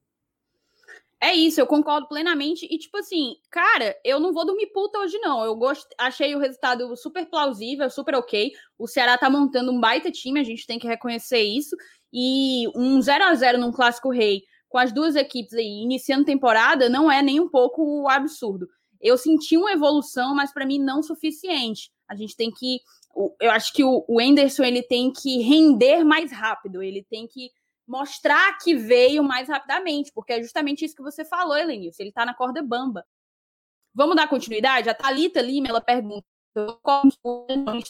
[1.23, 2.67] É isso, eu concordo plenamente.
[2.69, 5.45] E, tipo assim, cara, eu não vou dormir puta hoje, não.
[5.45, 5.87] Eu gost...
[5.95, 8.51] achei o resultado super plausível, super ok.
[8.77, 11.75] O Ceará tá montando um baita time, a gente tem que reconhecer isso.
[12.11, 16.89] E um 0 a 0 num clássico rei, com as duas equipes aí iniciando temporada,
[16.89, 18.67] não é nem um pouco absurdo.
[18.99, 21.91] Eu senti uma evolução, mas para mim não suficiente.
[22.07, 22.79] A gente tem que.
[23.39, 27.51] Eu acho que o Enderson ele tem que render mais rápido, ele tem que
[27.91, 32.25] mostrar que veio mais rapidamente, porque é justamente isso que você falou, Helenilson, ele está
[32.25, 33.05] na corda bamba.
[33.93, 34.89] Vamos dar continuidade?
[34.89, 36.25] A Thalita Lima, ela pergunta,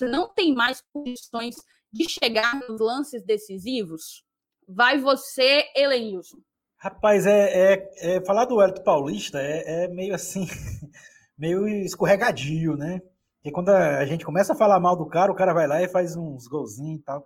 [0.09, 1.55] não tem mais condições
[1.93, 4.23] de chegar nos lances decisivos?
[4.67, 6.37] Vai você, Helenilson.
[6.77, 10.47] Rapaz, é, é, é, falar do Hélito Paulista é, é meio assim,
[11.37, 12.99] meio escorregadio, né?
[13.37, 15.87] Porque quando a gente começa a falar mal do cara, o cara vai lá e
[15.87, 17.23] faz uns golzinhos e tal.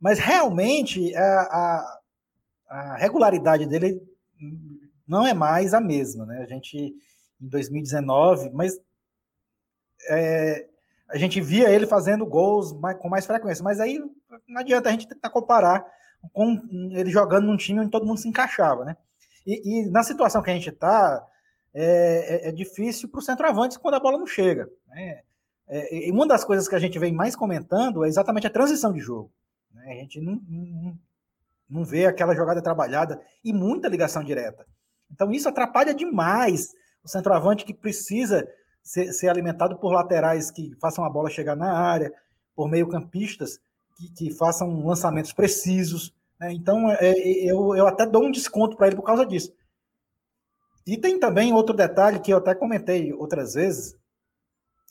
[0.00, 1.99] Mas realmente a, a,
[2.70, 4.00] a regularidade dele
[5.06, 6.42] não é mais a mesma, né?
[6.42, 6.94] A gente
[7.40, 8.78] em 2019, mas
[10.08, 10.68] é,
[11.08, 13.98] a gente via ele fazendo gols mais, com mais frequência, mas aí
[14.46, 15.84] não adianta a gente tentar comparar
[16.32, 16.58] com
[16.92, 18.96] ele jogando num time onde todo mundo se encaixava, né?
[19.46, 21.26] E, e na situação que a gente está,
[21.72, 24.68] é, é, é, difícil para o centroavante quando a bola não chega.
[24.88, 25.22] Né?
[25.68, 28.92] É, e uma das coisas que a gente vem mais comentando é exatamente a transição
[28.92, 29.32] de jogo.
[29.72, 29.92] Né?
[29.92, 30.98] A gente não, não,
[31.70, 34.66] não vê aquela jogada trabalhada e muita ligação direta.
[35.10, 38.46] Então isso atrapalha demais o centroavante que precisa
[38.82, 42.12] ser, ser alimentado por laterais que façam a bola chegar na área,
[42.54, 43.58] por meio-campistas
[43.96, 46.14] que, que, façam lançamentos precisos.
[46.38, 46.52] Né?
[46.52, 49.52] Então é, eu, eu até dou um desconto para ele por causa disso.
[50.86, 53.96] E tem também outro detalhe que eu até comentei outras vezes,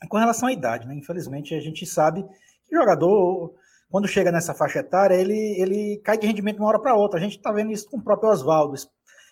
[0.08, 0.96] com relação à idade, né?
[0.96, 2.24] Infelizmente, a gente sabe
[2.65, 3.54] que jogador,
[3.89, 7.19] quando chega nessa faixa etária, ele, ele cai de rendimento de uma hora para outra.
[7.19, 8.75] A gente está vendo isso com o próprio Oswaldo.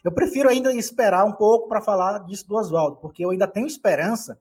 [0.03, 3.67] Eu prefiro ainda esperar um pouco para falar disso do Oswaldo, porque eu ainda tenho
[3.67, 4.39] esperança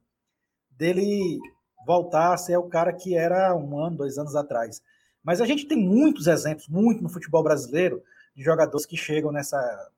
[0.71, 1.39] dele
[1.87, 4.81] voltar a ser o cara que era um ano, dois anos atrás.
[5.23, 8.03] Mas a gente tem muitos exemplos, muito no futebol brasileiro,
[8.35, 9.91] de jogadores que chegam nessa,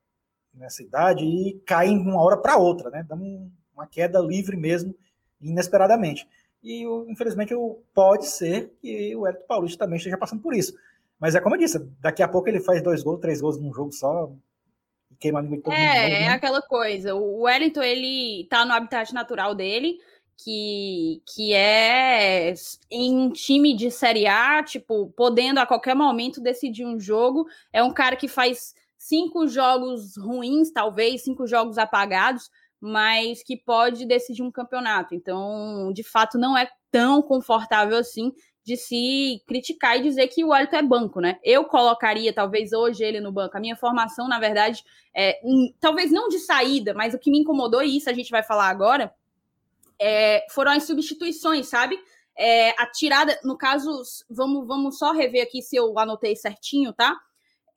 [0.55, 3.03] nessa idade e caem de uma hora para outra, né?
[3.03, 4.95] Dão uma queda livre mesmo,
[5.41, 6.27] inesperadamente.
[6.63, 7.55] E infelizmente
[7.95, 10.75] pode ser que o Hélio Paulista também esteja passando por isso.
[11.19, 13.73] Mas é como eu disse, daqui a pouco ele faz dois gols, três gols num
[13.73, 14.31] jogo só,
[15.19, 15.89] queima a língua de todo é, mundo.
[15.89, 16.23] É, né?
[16.23, 17.15] é aquela coisa.
[17.15, 19.99] O Wellington, ele tá no habitat natural dele,
[20.37, 22.55] que, que é
[22.91, 27.47] em um time de Série A, tipo, podendo a qualquer momento decidir um jogo.
[27.73, 34.07] É um cara que faz cinco jogos ruins, talvez, cinco jogos apagados, mas que pode
[34.07, 35.15] decidir um campeonato.
[35.15, 38.33] Então, de fato, não é tão confortável assim
[38.65, 41.39] de se criticar e dizer que o Wellington é banco, né?
[41.43, 43.57] Eu colocaria, talvez, hoje ele no banco.
[43.57, 44.85] A minha formação, na verdade,
[45.17, 48.31] é um, talvez não de saída, mas o que me incomodou, e isso a gente
[48.31, 49.11] vai falar agora,
[49.99, 51.99] é, foram as substituições, sabe?
[52.37, 57.17] É, a tirada, no caso, vamos, vamos só rever aqui se eu anotei certinho, tá?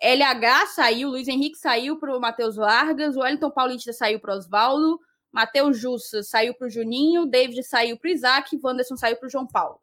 [0.02, 4.38] LH saiu, Luiz Henrique saiu para o Matheus Vargas, o Wellington Paulista saiu para o
[4.38, 5.00] Oswaldo,
[5.32, 9.30] Matheus Jussa saiu para o Juninho, David saiu para o Isaac, Wanderson saiu para o
[9.30, 9.80] João Paulo.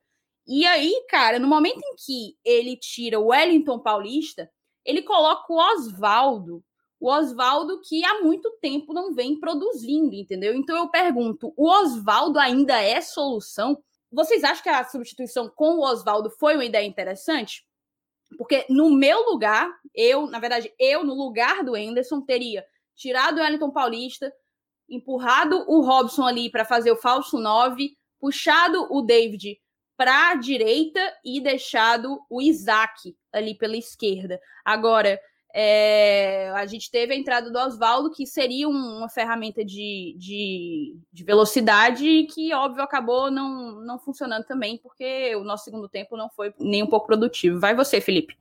[0.46, 4.50] E aí, cara, no momento em que ele tira o Wellington Paulista,
[4.84, 6.64] ele coloca o Oswaldo
[7.00, 10.54] o Oswaldo que há muito tempo não vem produzindo, entendeu?
[10.54, 13.80] Então eu pergunto, o Oswaldo ainda é solução?
[14.10, 17.64] Vocês acham que a substituição com o Oswaldo foi uma ideia interessante?
[18.36, 22.64] Porque no meu lugar, eu, na verdade, eu no lugar do Anderson teria
[22.94, 24.32] tirado o Wellington Paulista,
[24.88, 29.58] empurrado o Robson ali para fazer o falso 9, puxado o David
[29.96, 34.40] para a direita e deixado o Isaac ali pela esquerda.
[34.64, 35.20] Agora,
[35.60, 41.24] é, a gente teve a entrada do Oswaldo, que seria uma ferramenta de, de, de,
[41.24, 46.54] velocidade que, óbvio, acabou não, não funcionando também, porque o nosso segundo tempo não foi
[46.60, 47.58] nem um pouco produtivo.
[47.58, 48.38] Vai você, Felipe.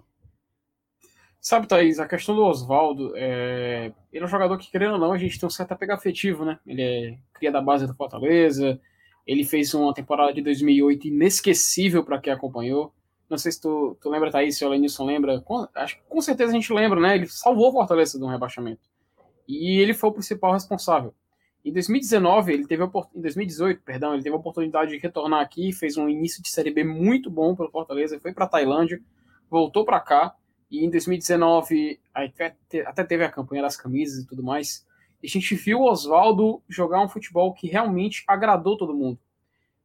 [1.42, 3.92] Sabe, Thaís, a questão do Oswaldo, é...
[4.14, 6.46] ele é um jogador que, querendo ou não, a gente tem um certo apego afetivo,
[6.46, 6.60] né?
[6.68, 8.80] Ele é cria da base do Fortaleza,
[9.26, 12.94] ele fez uma temporada de 2008 inesquecível para quem acompanhou.
[13.30, 15.42] Não sei se tu, tu lembra, Thaís, se o Lenilson lembra.
[15.42, 17.16] Com, acho com certeza a gente lembra, né?
[17.16, 18.82] Ele salvou o Fortaleza de um rebaixamento.
[19.48, 21.14] E ele foi o principal responsável.
[21.64, 25.98] Em 2019, ele teve em 2018, perdão, ele teve a oportunidade de retornar aqui, fez
[25.98, 29.02] um início de Série B muito bom pelo Fortaleza, foi para Tailândia,
[29.50, 30.34] voltou para cá
[30.72, 34.86] e em 2019 até, até teve a campanha das camisas e tudo mais.
[35.22, 39.20] E a gente viu o Oswaldo jogar um futebol que realmente agradou todo mundo.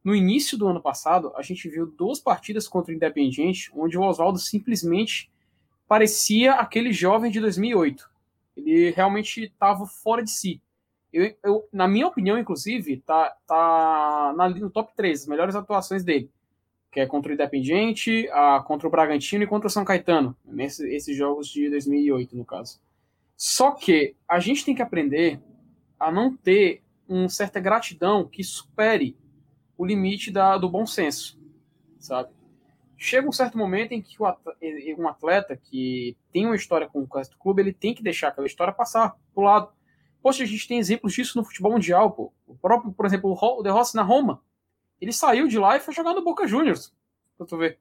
[0.03, 4.01] No início do ano passado, a gente viu duas partidas contra o Independiente, onde o
[4.01, 5.31] Oswaldo simplesmente
[5.87, 8.09] parecia aquele jovem de 2008.
[8.57, 10.61] Ele realmente estava fora de si.
[11.11, 16.03] Eu, eu, na minha opinião, inclusive, tá, tá na, no top 3 as melhores atuações
[16.03, 16.29] dele,
[16.91, 20.91] que é contra o Independiente, a, contra o Bragantino e contra o São Caetano, nesses
[20.91, 22.81] esses jogos de 2008, no caso.
[23.37, 25.39] Só que a gente tem que aprender
[25.99, 29.15] a não ter uma certa gratidão que supere
[29.83, 31.37] o limite da, do bom senso,
[31.99, 32.29] sabe?
[32.97, 34.15] Chega um certo momento em que
[34.97, 38.29] um atleta que tem uma história com o resto do clube, ele tem que deixar
[38.29, 39.73] aquela história passar pro lado.
[40.21, 42.31] Poxa, a gente tem exemplos disso no futebol mundial, pô.
[42.47, 44.41] O próprio, por exemplo, o De Rossi na Roma.
[45.01, 46.93] Ele saiu de lá e foi jogar no Boca Juniors,
[47.37, 47.77] pra tu ver.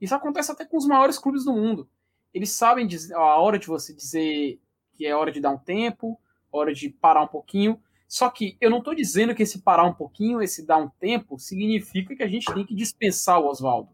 [0.00, 1.86] Isso acontece até com os maiores clubes do mundo.
[2.32, 4.58] Eles sabem dizer, a hora de você dizer
[4.94, 6.18] que é hora de dar um tempo,
[6.50, 7.78] hora de parar um pouquinho.
[8.12, 11.38] Só que eu não estou dizendo que esse parar um pouquinho, esse dar um tempo,
[11.38, 13.88] significa que a gente tem que dispensar o Oswaldo.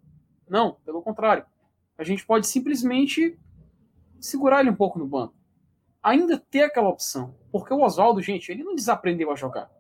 [0.49, 1.47] Não, pelo contrário.
[1.97, 3.39] A gente pode simplesmente
[4.19, 5.37] segurar ele um pouco no banco.
[6.03, 7.33] Ainda ter aquela opção.
[7.53, 9.71] Porque o Oswaldo, gente, ele não desaprendeu a jogar.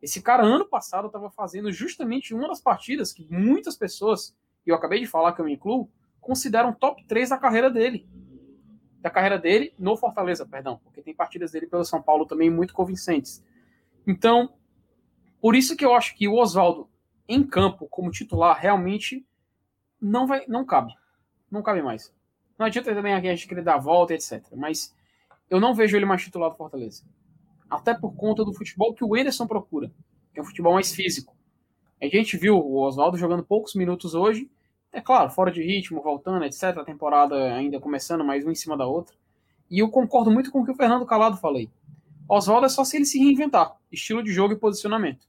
[0.00, 4.76] Esse cara, ano passado, estava fazendo justamente uma das partidas que muitas pessoas, e eu
[4.76, 8.08] acabei de falar que eu me incluo, consideram top 3 da carreira dele.
[9.00, 10.80] Da carreira dele no Fortaleza, perdão.
[10.84, 13.42] Porque tem partidas dele pelo São Paulo também muito convincentes.
[14.06, 14.52] Então,
[15.40, 16.88] por isso que eu acho que o Oswaldo
[17.28, 19.26] em campo como titular realmente
[20.00, 20.92] não vai, não cabe,
[21.50, 22.12] não cabe mais.
[22.58, 24.42] Não adianta também a gente querer dar a volta, etc.
[24.54, 24.94] Mas
[25.50, 27.04] eu não vejo ele mais titular do Fortaleza.
[27.68, 29.90] Até por conta do futebol que o Anderson procura,
[30.32, 31.34] que é um futebol mais físico.
[32.00, 34.50] A gente viu o Oswaldo jogando poucos minutos hoje,
[34.92, 36.64] é claro, fora de ritmo, voltando, etc.
[36.78, 39.16] A temporada ainda começando, mais uma em cima da outra.
[39.70, 41.68] E eu concordo muito com o que o Fernando Calado falei.
[42.28, 45.26] Oswaldo é só se ele se reinventar, estilo de jogo e posicionamento.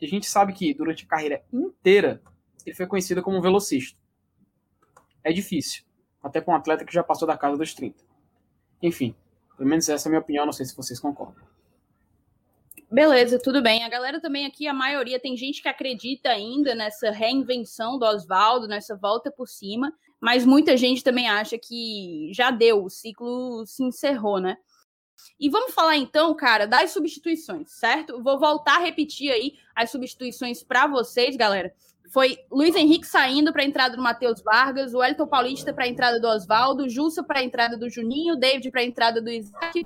[0.00, 2.22] a gente sabe que durante a carreira inteira
[2.64, 3.98] ele foi conhecido como velocista.
[5.22, 5.84] É difícil,
[6.22, 8.04] até para um atleta que já passou da casa dos 30.
[8.82, 9.14] Enfim,
[9.56, 11.44] pelo menos essa é a minha opinião, não sei se vocês concordam.
[12.90, 13.82] Beleza, tudo bem.
[13.82, 18.68] A galera também aqui, a maioria, tem gente que acredita ainda nessa reinvenção do Oswaldo,
[18.68, 23.82] nessa volta por cima, mas muita gente também acha que já deu, o ciclo se
[23.82, 24.56] encerrou, né?
[25.38, 28.22] E vamos falar então, cara, das substituições, certo?
[28.22, 31.72] Vou voltar a repetir aí as substituições para vocês, galera.
[32.10, 35.88] Foi Luiz Henrique saindo para a entrada do Matheus Vargas, o Elton Paulista para a
[35.88, 39.84] entrada do Oswaldo, Jussa para a entrada do Juninho, David para a entrada do Isaac.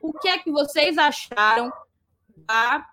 [0.00, 1.72] O que é que vocês acharam
[2.46, 2.86] da,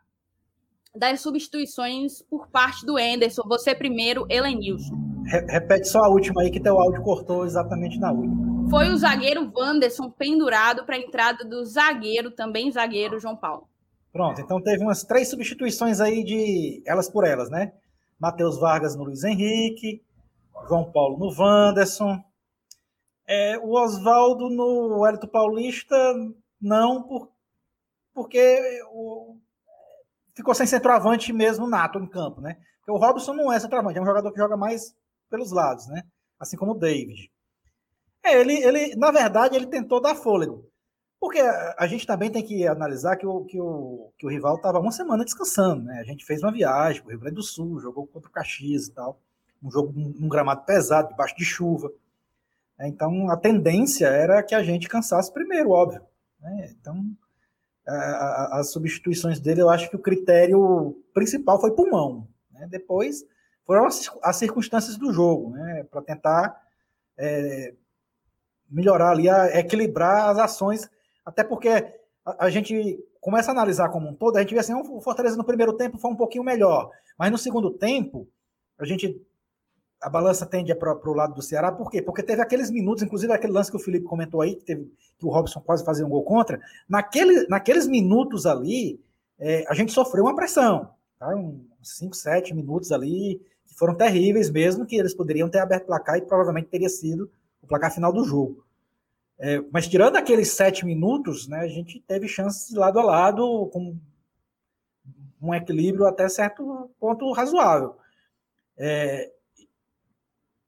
[0.96, 3.44] das substituições por parte do Enderson?
[3.48, 4.96] Você primeiro, Elenilson.
[5.26, 8.51] Repete só a última aí, que teu áudio cortou exatamente na última.
[8.72, 13.68] Foi o zagueiro Wanderson pendurado para a entrada do zagueiro, também zagueiro, João Paulo.
[14.14, 17.74] Pronto, então teve umas três substituições aí de elas por elas, né?
[18.18, 20.02] Matheus Vargas no Luiz Henrique,
[20.70, 22.24] João Paulo no Wanderson,
[23.28, 25.96] é, o Oswaldo no Wellington Paulista,
[26.62, 27.30] não, por,
[28.14, 29.36] porque o,
[30.34, 32.58] ficou sem centroavante mesmo nato em campo, né?
[32.78, 34.96] Porque o Robson não é centroavante, é um jogador que joga mais
[35.30, 36.04] pelos lados, né?
[36.40, 37.31] Assim como o David.
[38.24, 40.70] É, ele, ele, na verdade, ele tentou dar fôlego.
[41.20, 44.80] Porque a gente também tem que analisar que o, que o, que o rival estava
[44.80, 46.00] uma semana descansando, né?
[46.00, 48.88] A gente fez uma viagem para o Rio Grande do Sul, jogou contra o Caxias
[48.88, 49.20] e tal.
[49.64, 51.92] Um jogo num gramado pesado, debaixo de chuva.
[52.80, 56.02] É, então, a tendência era que a gente cansasse primeiro, óbvio.
[56.40, 56.74] Né?
[56.80, 57.06] Então,
[57.88, 62.28] a, a, as substituições dele, eu acho que o critério principal foi pulmão.
[62.52, 62.68] Né?
[62.68, 63.24] Depois
[63.64, 65.84] foram as, as, circunstâncias do jogo, né?
[65.92, 66.60] para tentar
[67.16, 67.76] é,
[68.72, 70.90] melhorar ali, a, equilibrar as ações
[71.26, 71.70] até porque
[72.26, 75.38] a, a, gente começa a analisar como um todo, a gente vê assim, o Fortaleza
[75.38, 78.28] no primeiro tempo foi um pouquinho melhor, mas no segundo tempo,
[78.80, 79.22] a gente
[80.02, 82.02] a balança tende para o lado do Ceará, por quê?
[82.02, 85.26] Porque teve aqueles minutos, inclusive aquele lance que o Felipe comentou aí, que, teve, que
[85.26, 89.00] o Robson quase fazia um gol contra, naquele, naqueles minutos ali,
[89.38, 91.36] é, a gente sofreu uma pressão, tá?
[91.36, 96.18] uns 5, 7 minutos ali, que foram terríveis mesmo, que eles poderiam ter aberto placar
[96.18, 97.30] e provavelmente teria sido
[97.62, 98.66] o placar final do jogo.
[99.40, 103.70] É, mas tirando aqueles sete minutos, né, a gente teve chances de lado a lado,
[103.74, 103.98] com
[105.42, 107.96] um equilíbrio até certo ponto razoável.
[108.78, 109.32] É,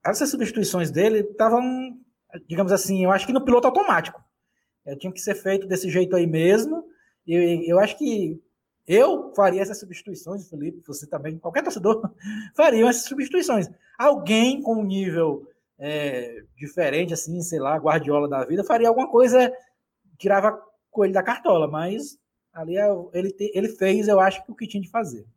[0.04, 1.98] essas substituições dele estavam,
[2.48, 4.24] digamos assim, eu acho que no piloto automático.
[4.86, 6.84] É, tinha que ser feito desse jeito aí mesmo.
[7.26, 8.42] E eu acho que
[8.86, 12.12] eu faria essas substituições, Felipe, você também, qualquer torcedor
[12.56, 13.70] faria essas substituições.
[13.98, 15.48] Alguém com nível
[15.86, 19.54] é, diferente, assim, sei lá, Guardiola da vida, faria alguma coisa,
[20.18, 20.58] tirava
[20.90, 22.18] coelho da cartola, mas
[22.54, 25.28] ali é ele, te, ele fez, eu acho, o que tinha de fazer.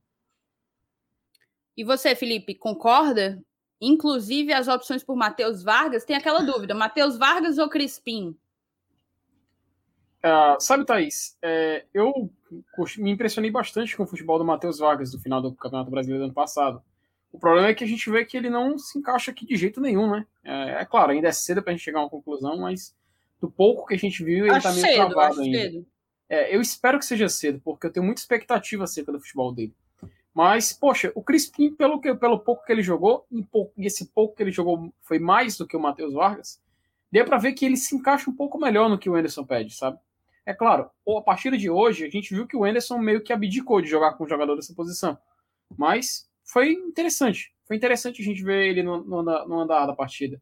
[1.76, 3.42] E você, Felipe, concorda?
[3.80, 8.38] Inclusive as opções por Matheus Vargas, tem aquela dúvida: Matheus Vargas ou Crispim?
[10.24, 12.30] Uh, sabe, Thaís, é, eu
[12.98, 16.26] me impressionei bastante com o futebol do Matheus Vargas no final do Campeonato Brasileiro do
[16.26, 16.80] ano passado.
[17.32, 19.80] O problema é que a gente vê que ele não se encaixa aqui de jeito
[19.80, 20.26] nenhum, né?
[20.42, 22.94] É, é claro, ainda é cedo para a gente chegar a uma conclusão, mas
[23.40, 25.58] do pouco que a gente viu, ele acho tá meio cedo, travado ainda.
[25.58, 25.86] Cedo.
[26.28, 29.74] É, eu espero que seja cedo, porque eu tenho muita expectativa acerca do futebol dele.
[30.34, 34.06] Mas, poxa, o Crispim, pelo, que, pelo pouco que ele jogou, e, pouco, e esse
[34.06, 36.60] pouco que ele jogou foi mais do que o Matheus Vargas,
[37.10, 39.74] deu para ver que ele se encaixa um pouco melhor no que o Anderson pede,
[39.74, 39.98] sabe?
[40.44, 43.80] É claro, a partir de hoje, a gente viu que o Anderson meio que abdicou
[43.80, 45.18] de jogar com o jogador dessa posição.
[45.76, 47.52] Mas foi interessante.
[47.66, 50.40] Foi interessante a gente ver ele no, no, no andar da partida.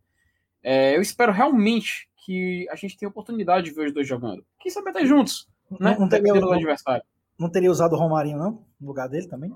[0.62, 4.44] É, eu espero realmente que a gente tenha oportunidade de ver os dois jogando.
[4.60, 5.92] Quem sabe até juntos, né?
[5.92, 7.04] Não, não teria, do adversário.
[7.38, 8.66] Não teria usado o Romarinho, não?
[8.80, 9.54] No lugar dele também?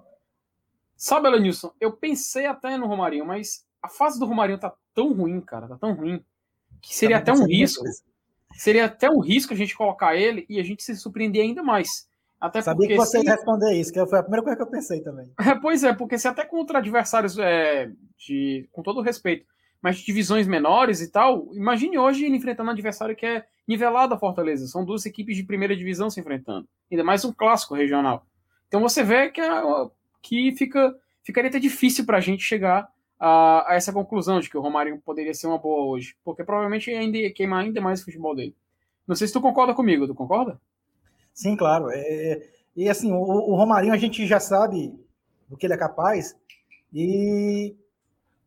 [0.96, 5.40] Sabe, Elenilson, eu pensei até no Romarinho, mas a fase do Romarinho tá tão ruim,
[5.40, 6.24] cara, tá tão ruim,
[6.80, 7.84] que seria até um risco.
[8.54, 12.08] Seria até um risco a gente colocar ele e a gente se surpreender ainda mais.
[12.40, 13.26] Até Sabia que você se...
[13.26, 15.30] ia responder isso, que foi a primeira coisa que eu pensei também.
[15.40, 19.44] É, pois é, porque se até contra adversários é, de, com todo respeito,
[19.82, 24.14] mas de divisões menores e tal, imagine hoje ele enfrentando um adversário que é nivelado
[24.14, 24.66] a Fortaleza.
[24.66, 26.68] São duas equipes de primeira divisão se enfrentando.
[26.90, 28.26] Ainda mais um clássico regional.
[28.66, 29.42] Então você vê que,
[30.22, 34.56] que fica, ficaria até difícil para a gente chegar a, a, essa conclusão de que
[34.56, 36.14] o Romário poderia ser uma boa hoje.
[36.24, 38.56] Porque provavelmente ainda ia queimar ainda mais o futebol dele.
[39.06, 40.60] Não sei se tu concorda comigo, tu concorda?
[41.38, 41.88] Sim, claro.
[41.92, 42.42] É,
[42.74, 44.92] e assim, o, o, Romarinho a gente já sabe
[45.48, 46.34] do que ele é capaz
[46.92, 47.76] e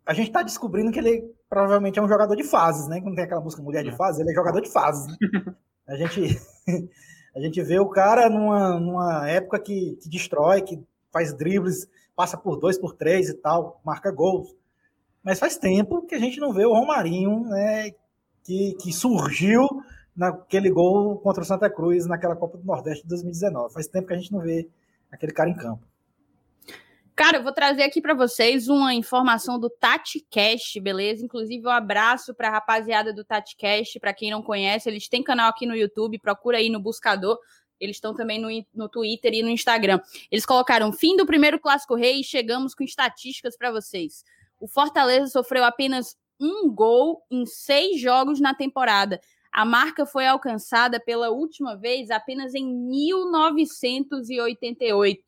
[0.05, 2.99] a gente está descobrindo que ele provavelmente é um jogador de fases, né?
[2.99, 3.95] Quando tem aquela música Mulher de é.
[3.95, 5.07] Fases, ele é jogador de fases.
[5.07, 5.15] Né?
[5.87, 6.37] A gente,
[7.35, 10.81] a gente vê o cara numa, numa época que, que destrói, que
[11.11, 14.55] faz dribles, passa por dois, por três e tal, marca gols.
[15.23, 17.91] Mas faz tempo que a gente não vê o Romarinho, né,
[18.43, 19.67] que, que surgiu
[20.15, 23.73] naquele gol contra o Santa Cruz naquela Copa do Nordeste de 2019.
[23.73, 24.67] Faz tempo que a gente não vê
[25.11, 25.85] aquele cara em campo.
[27.15, 31.23] Cara, eu vou trazer aqui para vocês uma informação do TatiCast, beleza?
[31.23, 33.99] Inclusive, um abraço para a rapaziada do TatiCast.
[33.99, 37.37] Para quem não conhece, eles têm canal aqui no YouTube, procura aí no buscador.
[37.79, 39.99] Eles estão também no, no Twitter e no Instagram.
[40.31, 44.23] Eles colocaram fim do primeiro Clássico Rei e chegamos com estatísticas para vocês.
[44.59, 49.21] O Fortaleza sofreu apenas um gol em seis jogos na temporada.
[49.51, 55.21] A marca foi alcançada pela última vez apenas em 1988.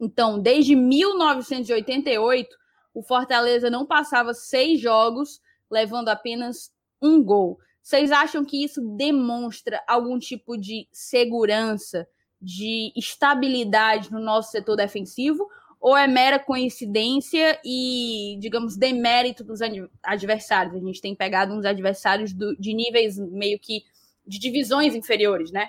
[0.00, 2.48] Então, desde 1988,
[2.92, 7.60] o Fortaleza não passava seis jogos levando apenas um gol.
[7.82, 12.08] Vocês acham que isso demonstra algum tipo de segurança,
[12.40, 15.46] de estabilidade no nosso setor defensivo?
[15.80, 19.60] Ou é mera coincidência e, digamos, demérito dos
[20.02, 20.74] adversários?
[20.74, 23.84] A gente tem pegado uns adversários do, de níveis meio que
[24.26, 25.68] de divisões inferiores, né?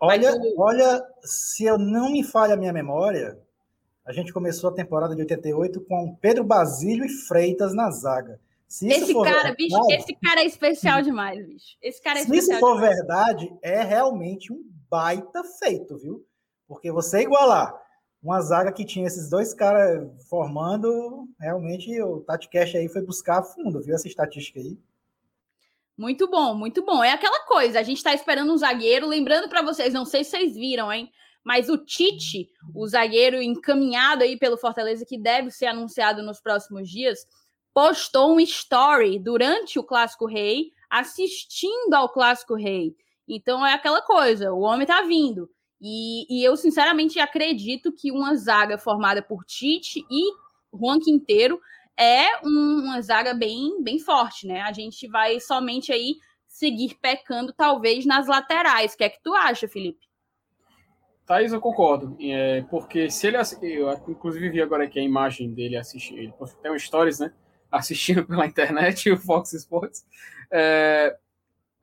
[0.00, 3.38] Olha, olha, se eu não me falha a minha memória,
[4.04, 8.40] a gente começou a temporada de 88 com Pedro Basílio e Freitas na zaga.
[8.66, 11.76] Se esse cara, verdade, bicho, esse cara é especial demais, bicho.
[11.80, 12.46] Esse cara é se especial.
[12.46, 12.96] Se isso for demais.
[12.96, 16.24] verdade, é realmente um baita feito, viu?
[16.66, 17.83] Porque você igualar
[18.24, 23.38] uma zaga que tinha esses dois caras formando, realmente o Tati Cash aí foi buscar
[23.38, 23.94] a fundo, viu?
[23.94, 24.78] Essa estatística aí.
[25.96, 27.04] Muito bom, muito bom.
[27.04, 30.30] É aquela coisa, a gente tá esperando um zagueiro, lembrando para vocês, não sei se
[30.30, 31.12] vocês viram, hein?
[31.44, 36.88] mas o Tite, o zagueiro encaminhado aí pelo Fortaleza, que deve ser anunciado nos próximos
[36.88, 37.26] dias,
[37.74, 42.96] postou um story durante o Clássico Rei, assistindo ao Clássico Rei.
[43.28, 45.50] Então é aquela coisa, o homem tá vindo.
[45.86, 50.32] E, e eu, sinceramente, acredito que uma zaga formada por Tite e
[50.74, 51.60] Juan Quinteiro
[51.94, 54.62] é uma zaga bem, bem forte, né?
[54.62, 56.16] A gente vai somente aí
[56.48, 58.94] seguir pecando, talvez, nas laterais.
[58.94, 60.08] O que é que tu acha, Felipe?
[61.26, 62.16] Thaís, eu concordo.
[62.18, 63.36] É, porque se ele.
[63.60, 66.18] Eu, inclusive, vi agora aqui a imagem dele assistindo.
[66.18, 66.32] Ele
[66.62, 67.30] tem um stories, né?
[67.70, 70.06] Assistindo pela internet o Fox Sports.
[70.50, 71.14] É,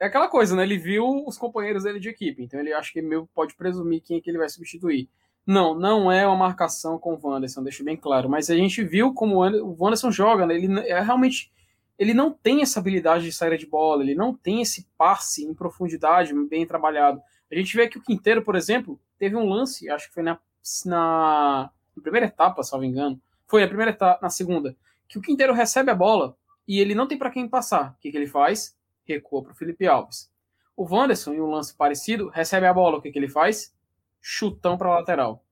[0.02, 0.64] é, aquela coisa, né?
[0.64, 2.42] Ele viu os companheiros dele de equipe.
[2.44, 5.08] Então ele acha que meio pode presumir quem é que ele vai substituir.
[5.46, 8.28] Não, não é uma marcação com o Wanderson, deixo bem claro.
[8.28, 10.56] Mas a gente viu como o Wanderson joga, né?
[10.56, 11.52] Ele é realmente.
[12.00, 15.54] Ele não tem essa habilidade de saída de bola, ele não tem esse passe em
[15.54, 17.22] profundidade bem trabalhado.
[17.52, 20.40] A gente vê que o Quinteiro, por exemplo, teve um lance, acho que foi na,
[20.84, 23.22] na, na primeira etapa, me engano.
[23.46, 24.76] Foi na primeira etapa, na segunda,
[25.08, 26.36] que o Quinteiro recebe a bola
[26.68, 27.92] e ele não tem para quem passar.
[27.92, 28.76] O que, que ele faz?
[29.04, 30.32] Recua para o Felipe Alves.
[30.76, 32.98] O Wanderson, em um lance parecido, recebe a bola.
[32.98, 33.74] O que, que ele faz?
[34.20, 35.44] Chutão para a lateral.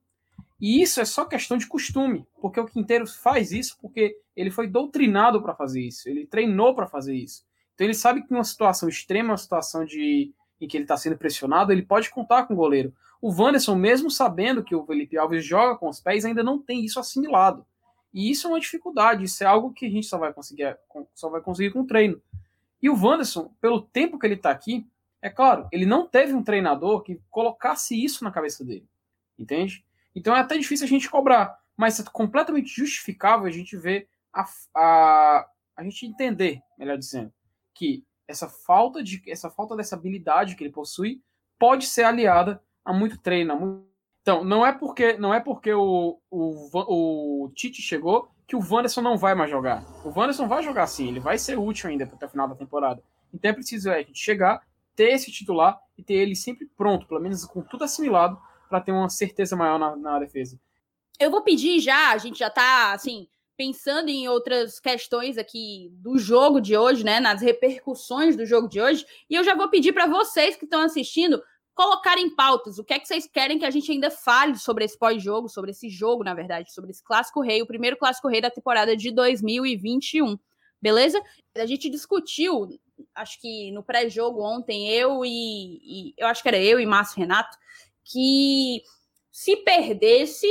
[0.60, 4.66] E isso é só questão de costume, porque o Quinteiro faz isso porque ele foi
[4.66, 7.44] doutrinado para fazer isso, ele treinou para fazer isso.
[7.74, 11.16] Então ele sabe que uma situação extrema, uma situação de em que ele está sendo
[11.16, 12.92] pressionado, ele pode contar com o goleiro.
[13.22, 16.84] O Wanderson, mesmo sabendo que o Felipe Alves joga com os pés, ainda não tem
[16.84, 17.64] isso assimilado.
[18.12, 20.76] E isso é uma dificuldade, isso é algo que a gente só vai conseguir,
[21.14, 22.20] só vai conseguir com treino.
[22.82, 24.86] E o Wanderson, pelo tempo que ele está aqui,
[25.22, 28.88] é claro, ele não teve um treinador que colocasse isso na cabeça dele.
[29.38, 29.84] Entende?
[30.14, 34.44] Então é até difícil a gente cobrar, mas é completamente justificável a gente ver a,
[34.74, 37.32] a, a gente entender, melhor dizendo,
[37.74, 41.20] que essa falta de essa falta dessa habilidade que ele possui
[41.58, 43.52] pode ser aliada a muito treino.
[43.52, 43.90] A muito...
[44.22, 49.00] Então, não é porque não é porque o, o, o Tite chegou que o Wanderson
[49.00, 49.84] não vai mais jogar.
[50.04, 53.00] O Wanderson vai jogar sim, ele vai ser útil ainda até o final da temporada.
[53.32, 54.60] Então é preciso é, a gente chegar,
[54.96, 58.36] ter esse titular e ter ele sempre pronto, pelo menos com tudo assimilado,
[58.68, 60.58] para ter uma certeza maior na, na defesa.
[61.16, 66.18] Eu vou pedir já, a gente já tá assim, pensando em outras questões aqui do
[66.18, 69.92] jogo de hoje, né, nas repercussões do jogo de hoje, e eu já vou pedir
[69.92, 71.40] para vocês que estão assistindo
[71.74, 72.78] colocarem pautas.
[72.78, 75.70] O que é que vocês querem que a gente ainda fale sobre esse pós-jogo, sobre
[75.70, 79.10] esse jogo, na verdade, sobre esse clássico rei, o primeiro clássico rei da temporada de
[79.10, 80.38] 2021.
[80.80, 81.22] Beleza?
[81.56, 82.68] A gente discutiu,
[83.14, 87.18] acho que no pré-jogo ontem, eu e, e eu acho que era eu e Márcio
[87.18, 87.56] Renato,
[88.04, 88.82] que
[89.30, 90.48] se perdesse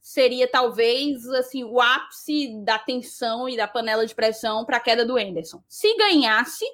[0.00, 5.04] seria talvez assim o ápice da tensão e da panela de pressão para a queda
[5.04, 5.60] do Enderson.
[5.68, 6.64] Se ganhasse,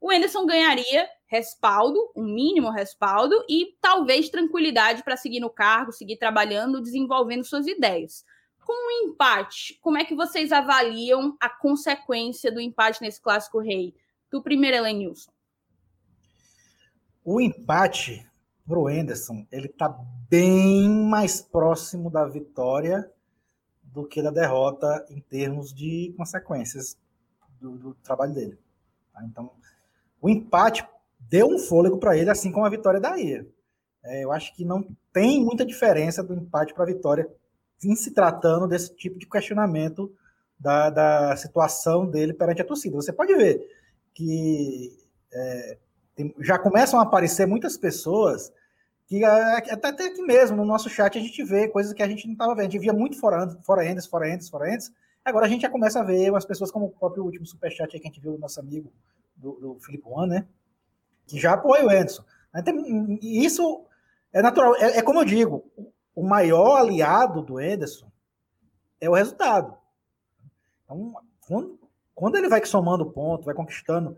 [0.00, 6.16] o Enderson ganharia respaldo, um mínimo respaldo e talvez tranquilidade para seguir no cargo, seguir
[6.16, 8.24] trabalhando, desenvolvendo suas ideias.
[8.64, 13.60] Com o um empate, como é que vocês avaliam a consequência do empate nesse clássico
[13.60, 13.94] rei?
[14.30, 15.30] Do primeiro, Elenilson.
[17.24, 18.28] O empate
[18.66, 19.88] para o Anderson, ele está
[20.28, 23.10] bem mais próximo da vitória
[23.82, 26.98] do que da derrota em termos de consequências
[27.60, 28.58] do, do trabalho dele.
[29.12, 29.24] Tá?
[29.24, 29.50] Então,
[30.20, 30.86] o empate
[31.18, 33.46] deu um fôlego para ele, assim como a vitória da IA.
[34.04, 37.28] É, eu acho que não tem muita diferença do empate para a vitória
[37.82, 40.12] em se tratando desse tipo de questionamento
[40.58, 42.96] da, da situação dele perante a torcida.
[42.96, 43.60] Você pode ver
[44.14, 44.96] que
[45.32, 45.78] é,
[46.14, 48.52] tem, já começam a aparecer muitas pessoas
[49.06, 52.26] que até, até aqui mesmo, no nosso chat, a gente vê coisas que a gente
[52.26, 52.68] não estava vendo.
[52.68, 54.90] A gente via muito fora, fora Endes, fora Endes, fora Endes.
[55.24, 58.00] Agora a gente já começa a ver umas pessoas como o próprio último superchat aí
[58.00, 58.92] que a gente viu do nosso amigo,
[59.36, 60.46] do, do Felipe Juan, né?
[61.26, 62.24] Que já apoia o Edson.
[63.22, 63.84] E isso
[64.32, 64.76] é natural.
[64.76, 65.64] É, é, como eu digo,
[66.14, 68.10] o maior aliado do Ederson
[69.00, 69.76] é o resultado.
[70.84, 71.14] Então,
[71.46, 71.78] quando,
[72.14, 74.16] quando ele vai somando ponto, vai conquistando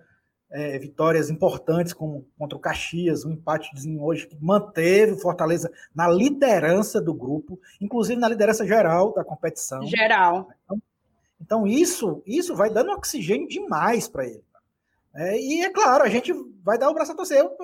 [0.50, 6.08] é, vitórias importantes como contra o Caxias, um empatezinho hoje que manteve o Fortaleza na
[6.08, 9.84] liderança do grupo, inclusive na liderança geral da competição.
[9.86, 10.48] Geral.
[10.64, 10.82] Então,
[11.40, 14.44] então isso, isso vai dando oxigênio demais para ele.
[15.14, 16.32] É, e é claro, a gente
[16.62, 17.38] vai dar o braço a torcer.
[17.38, 17.56] Eu,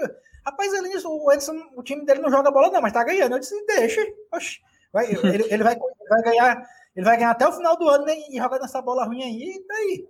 [0.45, 0.73] rapaz,
[1.05, 3.33] o Edson, o time dele não joga bola, não, mas tá ganhando.
[3.33, 4.01] Eu disse, deixa.
[4.33, 4.61] Oxi,
[4.93, 5.77] vai, ele, ele, vai,
[6.09, 6.69] vai ganhar.
[6.97, 9.57] Ele vai ganhar até o final do ano né, e jogar nessa bola ruim aí,
[9.57, 10.09] e daí?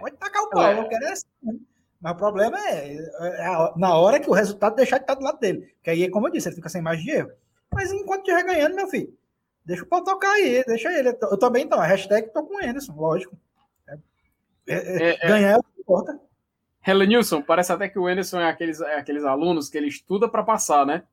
[0.00, 0.78] Pode tacar o pau, é.
[0.78, 1.26] eu quero é assim.
[2.00, 5.38] Mas o problema é, é, na hora que o resultado deixar de estar do lado
[5.38, 5.72] dele.
[5.82, 7.30] Que aí, como eu disse, ele fica sem mais de erro.
[7.72, 9.16] Mas enquanto estiver ganhando, meu filho,
[9.64, 11.10] deixa o pau tocar aí, deixa ele.
[11.10, 13.36] Eu também, então, a hashtag tô com o Anderson, lógico.
[13.88, 13.94] É,
[14.66, 16.20] é, é, é, ganhar é o que importa.
[16.84, 20.28] Helen Nilson, parece até que o Anderson é aqueles, é aqueles alunos que ele estuda
[20.28, 21.04] para passar, né?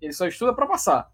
[0.00, 1.10] Ele só estuda para passar.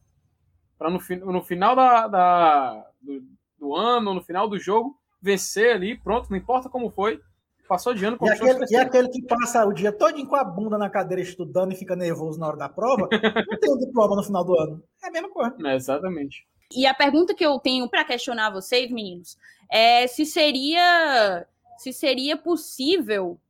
[0.77, 0.99] Para no,
[1.33, 3.23] no final da, da do,
[3.59, 7.21] do ano, no final do jogo, vencer ali, pronto, não importa como foi,
[7.69, 10.45] Passou de ano com e aquele, e aquele que passa o dia todo com a
[10.45, 14.17] bunda na cadeira estudando e fica nervoso na hora da prova, não tem um diploma
[14.17, 14.83] no final do ano.
[15.03, 15.57] É a mesma coisa.
[15.65, 16.47] É, exatamente.
[16.75, 19.39] E a pergunta que eu tenho para questionar vocês, meninos,
[19.71, 21.47] é se seria
[21.79, 23.41] se seria possível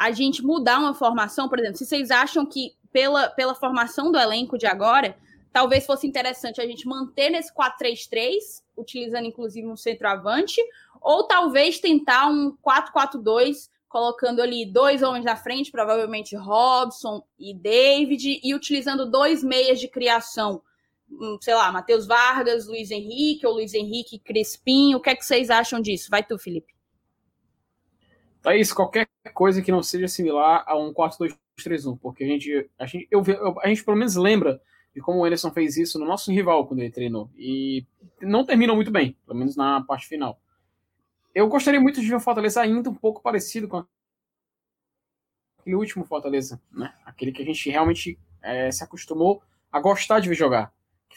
[0.00, 4.18] a gente mudar uma formação, por exemplo, se vocês acham que pela, pela formação do
[4.18, 5.14] elenco de agora,
[5.52, 8.38] talvez fosse interessante a gente manter nesse 4-3-3,
[8.74, 10.58] utilizando inclusive um centroavante,
[11.02, 18.40] ou talvez tentar um 4-4-2, colocando ali dois homens na frente, provavelmente Robson e David,
[18.42, 20.62] e utilizando dois meias de criação.
[21.10, 24.94] Hum, sei lá, Matheus Vargas, Luiz Henrique, ou Luiz Henrique Crespim.
[24.94, 26.08] O que é que vocês acham disso?
[26.10, 26.79] Vai tu, Felipe.
[28.56, 33.06] Isso qualquer coisa que não seja similar a um 4-2-3-1, porque a gente, a gente,
[33.10, 33.22] eu,
[33.60, 34.60] a gente pelo menos lembra
[34.94, 37.30] de como o Anderson fez isso no nosso rival quando ele treinou.
[37.36, 37.86] E
[38.20, 40.40] não terminou muito bem, pelo menos na parte final.
[41.34, 43.84] Eu gostaria muito de ver o Fortaleza ainda um pouco parecido com
[45.60, 46.92] aquele último Fortaleza, né?
[47.04, 50.72] Aquele que a gente realmente é, se acostumou a gostar de ver jogar,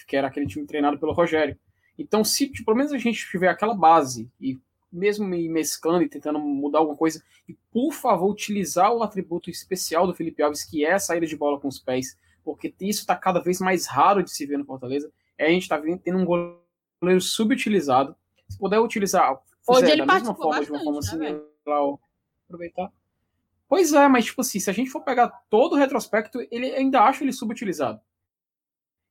[0.08, 1.58] que era aquele time treinado pelo Rogério.
[1.98, 4.60] Então, se pelo menos a gente tiver aquela base e
[4.94, 10.06] mesmo me mesclando e tentando mudar alguma coisa, e por favor utilizar o atributo especial
[10.06, 13.16] do Felipe Alves, que é a saída de bola com os pés, porque isso está
[13.16, 16.26] cada vez mais raro de se ver no Fortaleza, é a gente está tendo um
[16.26, 18.16] goleiro subutilizado.
[18.48, 21.98] Se puder utilizar, Hoje ele da mesma forma, bastante, de uma forma né, similar,
[22.46, 22.92] aproveitar.
[23.68, 27.02] Pois é, mas tipo assim, se a gente for pegar todo o retrospecto, ele ainda
[27.02, 28.00] acho ele subutilizado.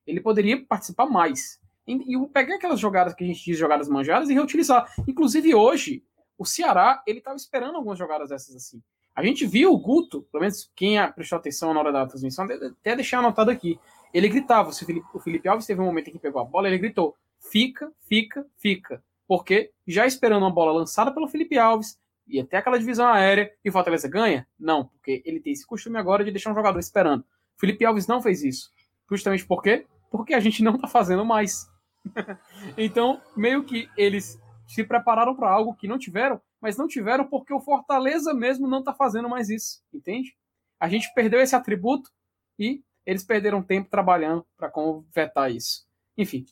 [0.06, 1.60] Ele poderia participar mais.
[1.86, 4.92] E, e pegar aquelas jogadas que a gente diz jogadas manjadas e reutilizar.
[5.06, 6.04] Inclusive hoje,
[6.38, 8.82] o Ceará, ele estava esperando algumas jogadas dessas assim.
[9.14, 12.96] A gente viu o Guto, pelo menos quem prestou atenção na hora da transmissão, até
[12.96, 13.78] deixar anotado aqui.
[14.14, 16.68] Ele gritava, o Felipe, o Felipe Alves teve um momento em que pegou a bola,
[16.68, 19.02] ele gritou: fica, fica, fica
[19.32, 23.70] porque já esperando uma bola lançada pelo Felipe Alves e até aquela divisão aérea e
[23.70, 24.46] o Fortaleza ganha?
[24.58, 27.24] Não, porque ele tem esse costume agora de deixar um jogador esperando.
[27.56, 28.70] Felipe Alves não fez isso.
[29.10, 29.86] Justamente por quê?
[30.10, 31.66] Porque a gente não tá fazendo mais.
[32.76, 37.52] então, meio que eles se prepararam para algo que não tiveram, mas não tiveram porque
[37.52, 40.36] o Fortaleza mesmo não tá fazendo mais isso, entende?
[40.80, 42.10] A gente perdeu esse atributo
[42.58, 45.86] e eles perderam tempo trabalhando para convertar isso.
[46.16, 46.46] Enfim,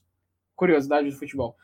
[0.57, 1.57] curiosidade do futebol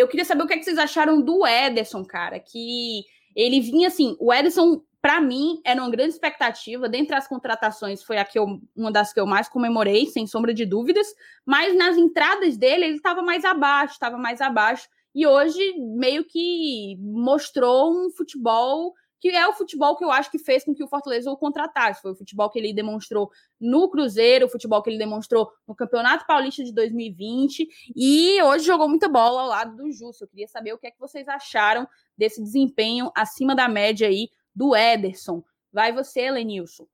[0.00, 3.04] eu queria saber o que, é que vocês acharam do Ederson, cara, que
[3.36, 8.18] ele vinha assim, o Ederson para mim era uma grande expectativa, dentre as contratações foi
[8.18, 11.06] a que eu, uma das que eu mais comemorei, sem sombra de dúvidas,
[11.44, 16.96] mas nas entradas dele ele estava mais abaixo, estava mais abaixo, e hoje meio que
[17.00, 20.88] mostrou um futebol que é o futebol que eu acho que fez com que o
[20.88, 22.00] Fortaleza o contratasse.
[22.00, 23.30] Foi o futebol que ele demonstrou
[23.60, 28.88] no Cruzeiro, o futebol que ele demonstrou no Campeonato Paulista de 2020 e hoje jogou
[28.88, 30.24] muita bola ao lado do Justo.
[30.24, 31.86] Eu queria saber o que é que vocês acharam
[32.16, 35.42] desse desempenho acima da média aí do Ederson.
[35.72, 36.86] Vai você, Lenilson.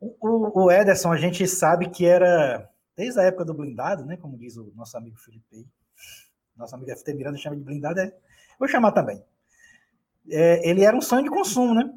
[0.00, 4.16] O, o Ederson, a gente sabe que era, desde a época do blindado, né?
[4.16, 5.66] Como diz o nosso amigo Felipe,
[6.56, 8.14] nosso amigo FT Miranda chama de blindado, é,
[8.58, 9.22] vou chamar também.
[10.28, 11.90] É, ele era um sonho de consumo, né?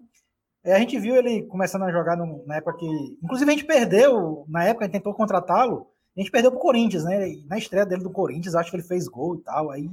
[0.64, 3.18] É, a gente viu ele começando a jogar no, na época que.
[3.24, 7.04] Inclusive, a gente perdeu, na época, a gente tentou contratá-lo, a gente perdeu pro Corinthians,
[7.04, 7.34] né?
[7.46, 9.72] Na estreia dele do Corinthians, acho que ele fez gol e tal.
[9.72, 9.90] Aí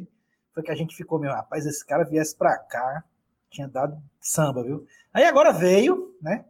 [0.53, 3.05] foi que a gente ficou, meu rapaz, esse cara viesse pra cá,
[3.51, 4.87] tinha dado samba, viu?
[5.13, 6.45] Aí agora veio, né?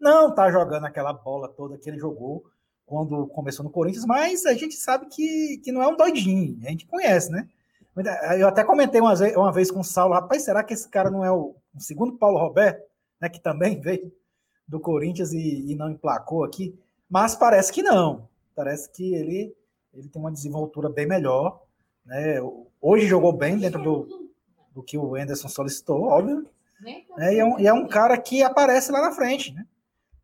[0.00, 2.44] Não tá jogando aquela bola toda que ele jogou
[2.86, 6.70] quando começou no Corinthians, mas a gente sabe que, que não é um doidinho, a
[6.70, 7.48] gente conhece, né?
[8.38, 11.10] Eu até comentei uma vez, uma vez com o Saulo, rapaz, será que esse cara
[11.10, 12.82] não é o, o segundo Paulo Roberto?
[13.24, 14.12] né, que também veio
[14.66, 16.78] do Corinthians e, e, não emplacou aqui,
[17.08, 18.28] mas parece que não.
[18.54, 19.54] Parece que ele,
[19.92, 21.62] ele tem uma desenvoltura bem melhor.
[22.04, 22.40] Né?
[22.80, 24.23] Hoje jogou bem dentro do,
[24.74, 26.46] do que o Anderson solicitou, óbvio.
[27.16, 27.34] Né?
[27.34, 29.54] E, é um, e é um cara que aparece lá na frente.
[29.54, 29.64] Né?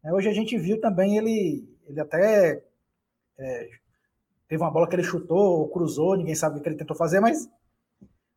[0.04, 2.62] É, hoje a gente viu também ele, ele até
[3.38, 3.68] é,
[4.48, 7.48] teve uma bola que ele chutou, cruzou, ninguém sabe o que ele tentou fazer, mas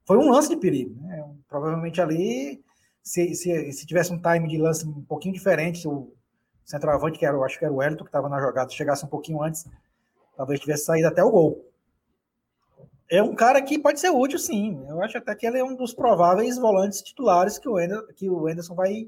[0.06, 0.96] foi um lance de perigo.
[1.02, 1.36] Né?
[1.50, 2.64] Provavelmente ali
[3.02, 6.14] se, se, se tivesse um time de lance um pouquinho diferente, se o
[6.64, 9.42] centroavante, que era, acho que era o Elton, que estava na jogada, chegasse um pouquinho
[9.42, 9.66] antes,
[10.38, 11.73] talvez tivesse saído até o gol.
[13.14, 14.84] É um cara que pode ser útil, sim.
[14.90, 18.28] Eu acho até que ele é um dos prováveis volantes titulares que o, Ender, que
[18.28, 19.08] o Anderson vai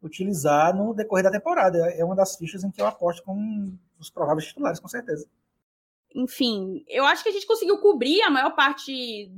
[0.00, 1.76] utilizar no decorrer da temporada.
[1.90, 5.26] É uma das fichas em que eu aposto com os prováveis titulares, com certeza.
[6.14, 9.28] Enfim, eu acho que a gente conseguiu cobrir a maior parte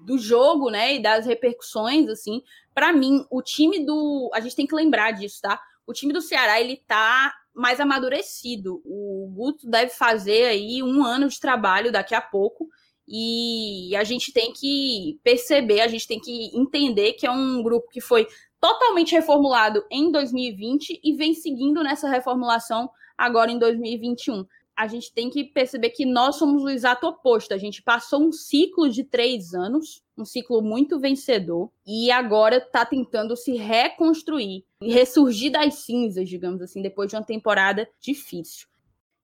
[0.00, 2.42] do jogo, né, e das repercussões, assim,
[2.74, 5.58] para mim, o time do, a gente tem que lembrar disso, tá?
[5.86, 8.82] O time do Ceará, ele tá mais amadurecido.
[8.84, 12.68] O Guto deve fazer aí um ano de trabalho daqui a pouco,
[13.08, 17.88] e a gente tem que perceber, a gente tem que entender que é um grupo
[17.88, 18.26] que foi
[18.60, 24.44] totalmente reformulado em 2020 e vem seguindo nessa reformulação agora em 2021
[24.76, 27.54] a gente tem que perceber que nós somos o exato oposto.
[27.54, 32.84] A gente passou um ciclo de três anos, um ciclo muito vencedor, e agora está
[32.84, 38.68] tentando se reconstruir e ressurgir das cinzas, digamos assim, depois de uma temporada difícil.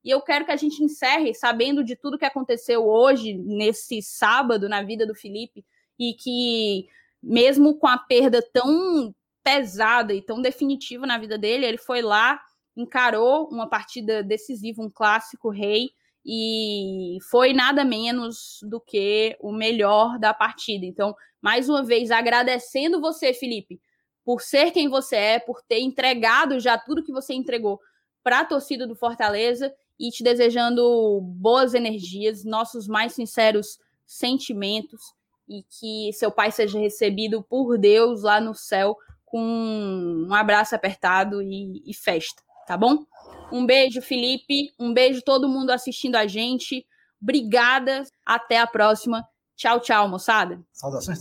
[0.05, 4.69] E eu quero que a gente encerre sabendo de tudo que aconteceu hoje, nesse sábado,
[4.69, 5.65] na vida do Felipe,
[5.99, 6.89] e que,
[7.23, 12.41] mesmo com a perda tão pesada e tão definitiva na vida dele, ele foi lá
[12.77, 15.91] encarou uma partida decisiva, um clássico rei,
[16.25, 20.87] e foi nada menos do que o melhor da partida.
[20.87, 23.81] Então, mais uma vez, agradecendo você, Felipe,
[24.25, 27.81] por ser quem você é, por ter entregado já tudo que você entregou
[28.23, 35.01] para a torcida do Fortaleza e te desejando boas energias, nossos mais sinceros sentimentos
[35.49, 41.41] e que seu pai seja recebido por Deus lá no céu com um abraço apertado
[41.41, 43.05] e, e festa tá bom?
[43.51, 44.73] Um beijo, Felipe.
[44.79, 46.87] Um beijo todo mundo assistindo a gente.
[47.21, 48.05] Obrigada.
[48.25, 49.27] Até a próxima.
[49.57, 50.61] Tchau, tchau, moçada.
[50.73, 51.21] Saudações,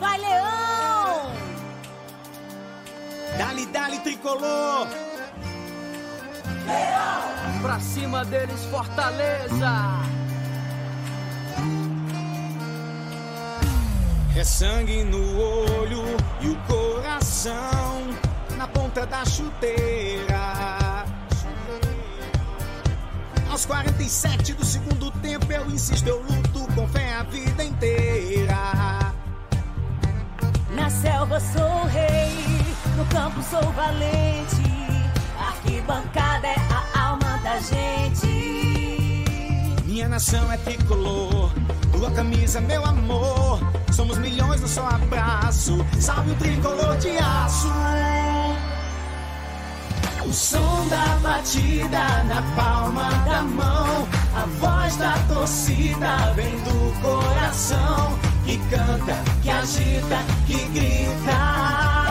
[0.00, 1.30] Vai, Leão!
[3.38, 5.15] Dali, dali, tricolor!
[7.66, 9.72] Pra cima deles, Fortaleza!
[14.36, 16.04] É sangue no olho
[16.40, 18.02] e o coração
[18.56, 21.04] na ponta da chuteira.
[23.50, 29.12] Aos 47 do segundo tempo eu insisto, eu luto com fé a vida inteira.
[30.70, 32.30] Na selva sou rei,
[32.96, 34.62] no campo sou valente.
[35.36, 36.65] Arquibancada é
[37.60, 39.24] gente.
[39.84, 41.50] Minha nação é tricolor,
[41.92, 43.60] tua camisa, meu amor.
[43.92, 45.78] Somos milhões no só abraço.
[45.98, 47.68] Salve o tricolor de aço.
[50.24, 54.08] O som da batida na palma da mão.
[54.34, 58.18] A voz da torcida vem do coração.
[58.44, 62.05] Que canta, que agita, que grita.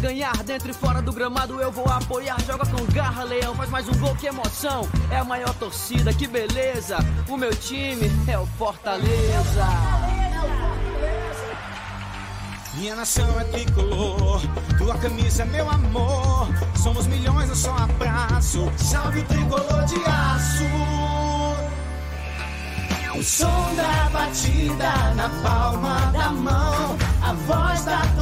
[0.00, 1.60] Ganhar dentro e fora do gramado.
[1.60, 3.54] Eu vou apoiar, joga com garra, leão.
[3.54, 4.88] Faz mais um gol, que emoção.
[5.10, 6.98] É a maior torcida, que beleza.
[7.28, 9.66] O meu time é o Fortaleza.
[12.74, 14.40] Minha nação é tricolor,
[14.78, 16.48] tua camisa é meu amor.
[16.82, 18.72] Somos milhões, eu só abraço.
[18.78, 20.64] Salve tricolor de aço.
[23.18, 27.69] O som da batida na palma da mão, a voz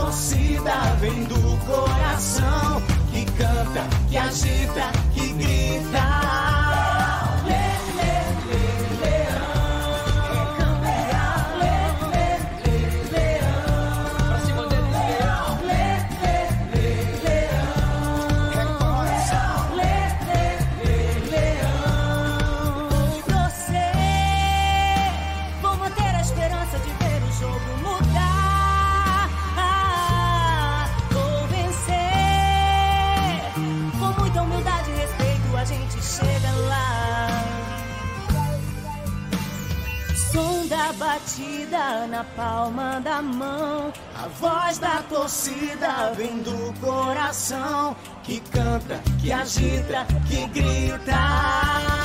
[0.09, 2.80] torcida vem do coração
[3.12, 6.07] que canta, que agita, que grita.
[42.18, 43.92] Na palma da mão.
[44.16, 47.94] A voz da torcida vem do coração
[48.24, 51.97] que canta, que agita, que grita.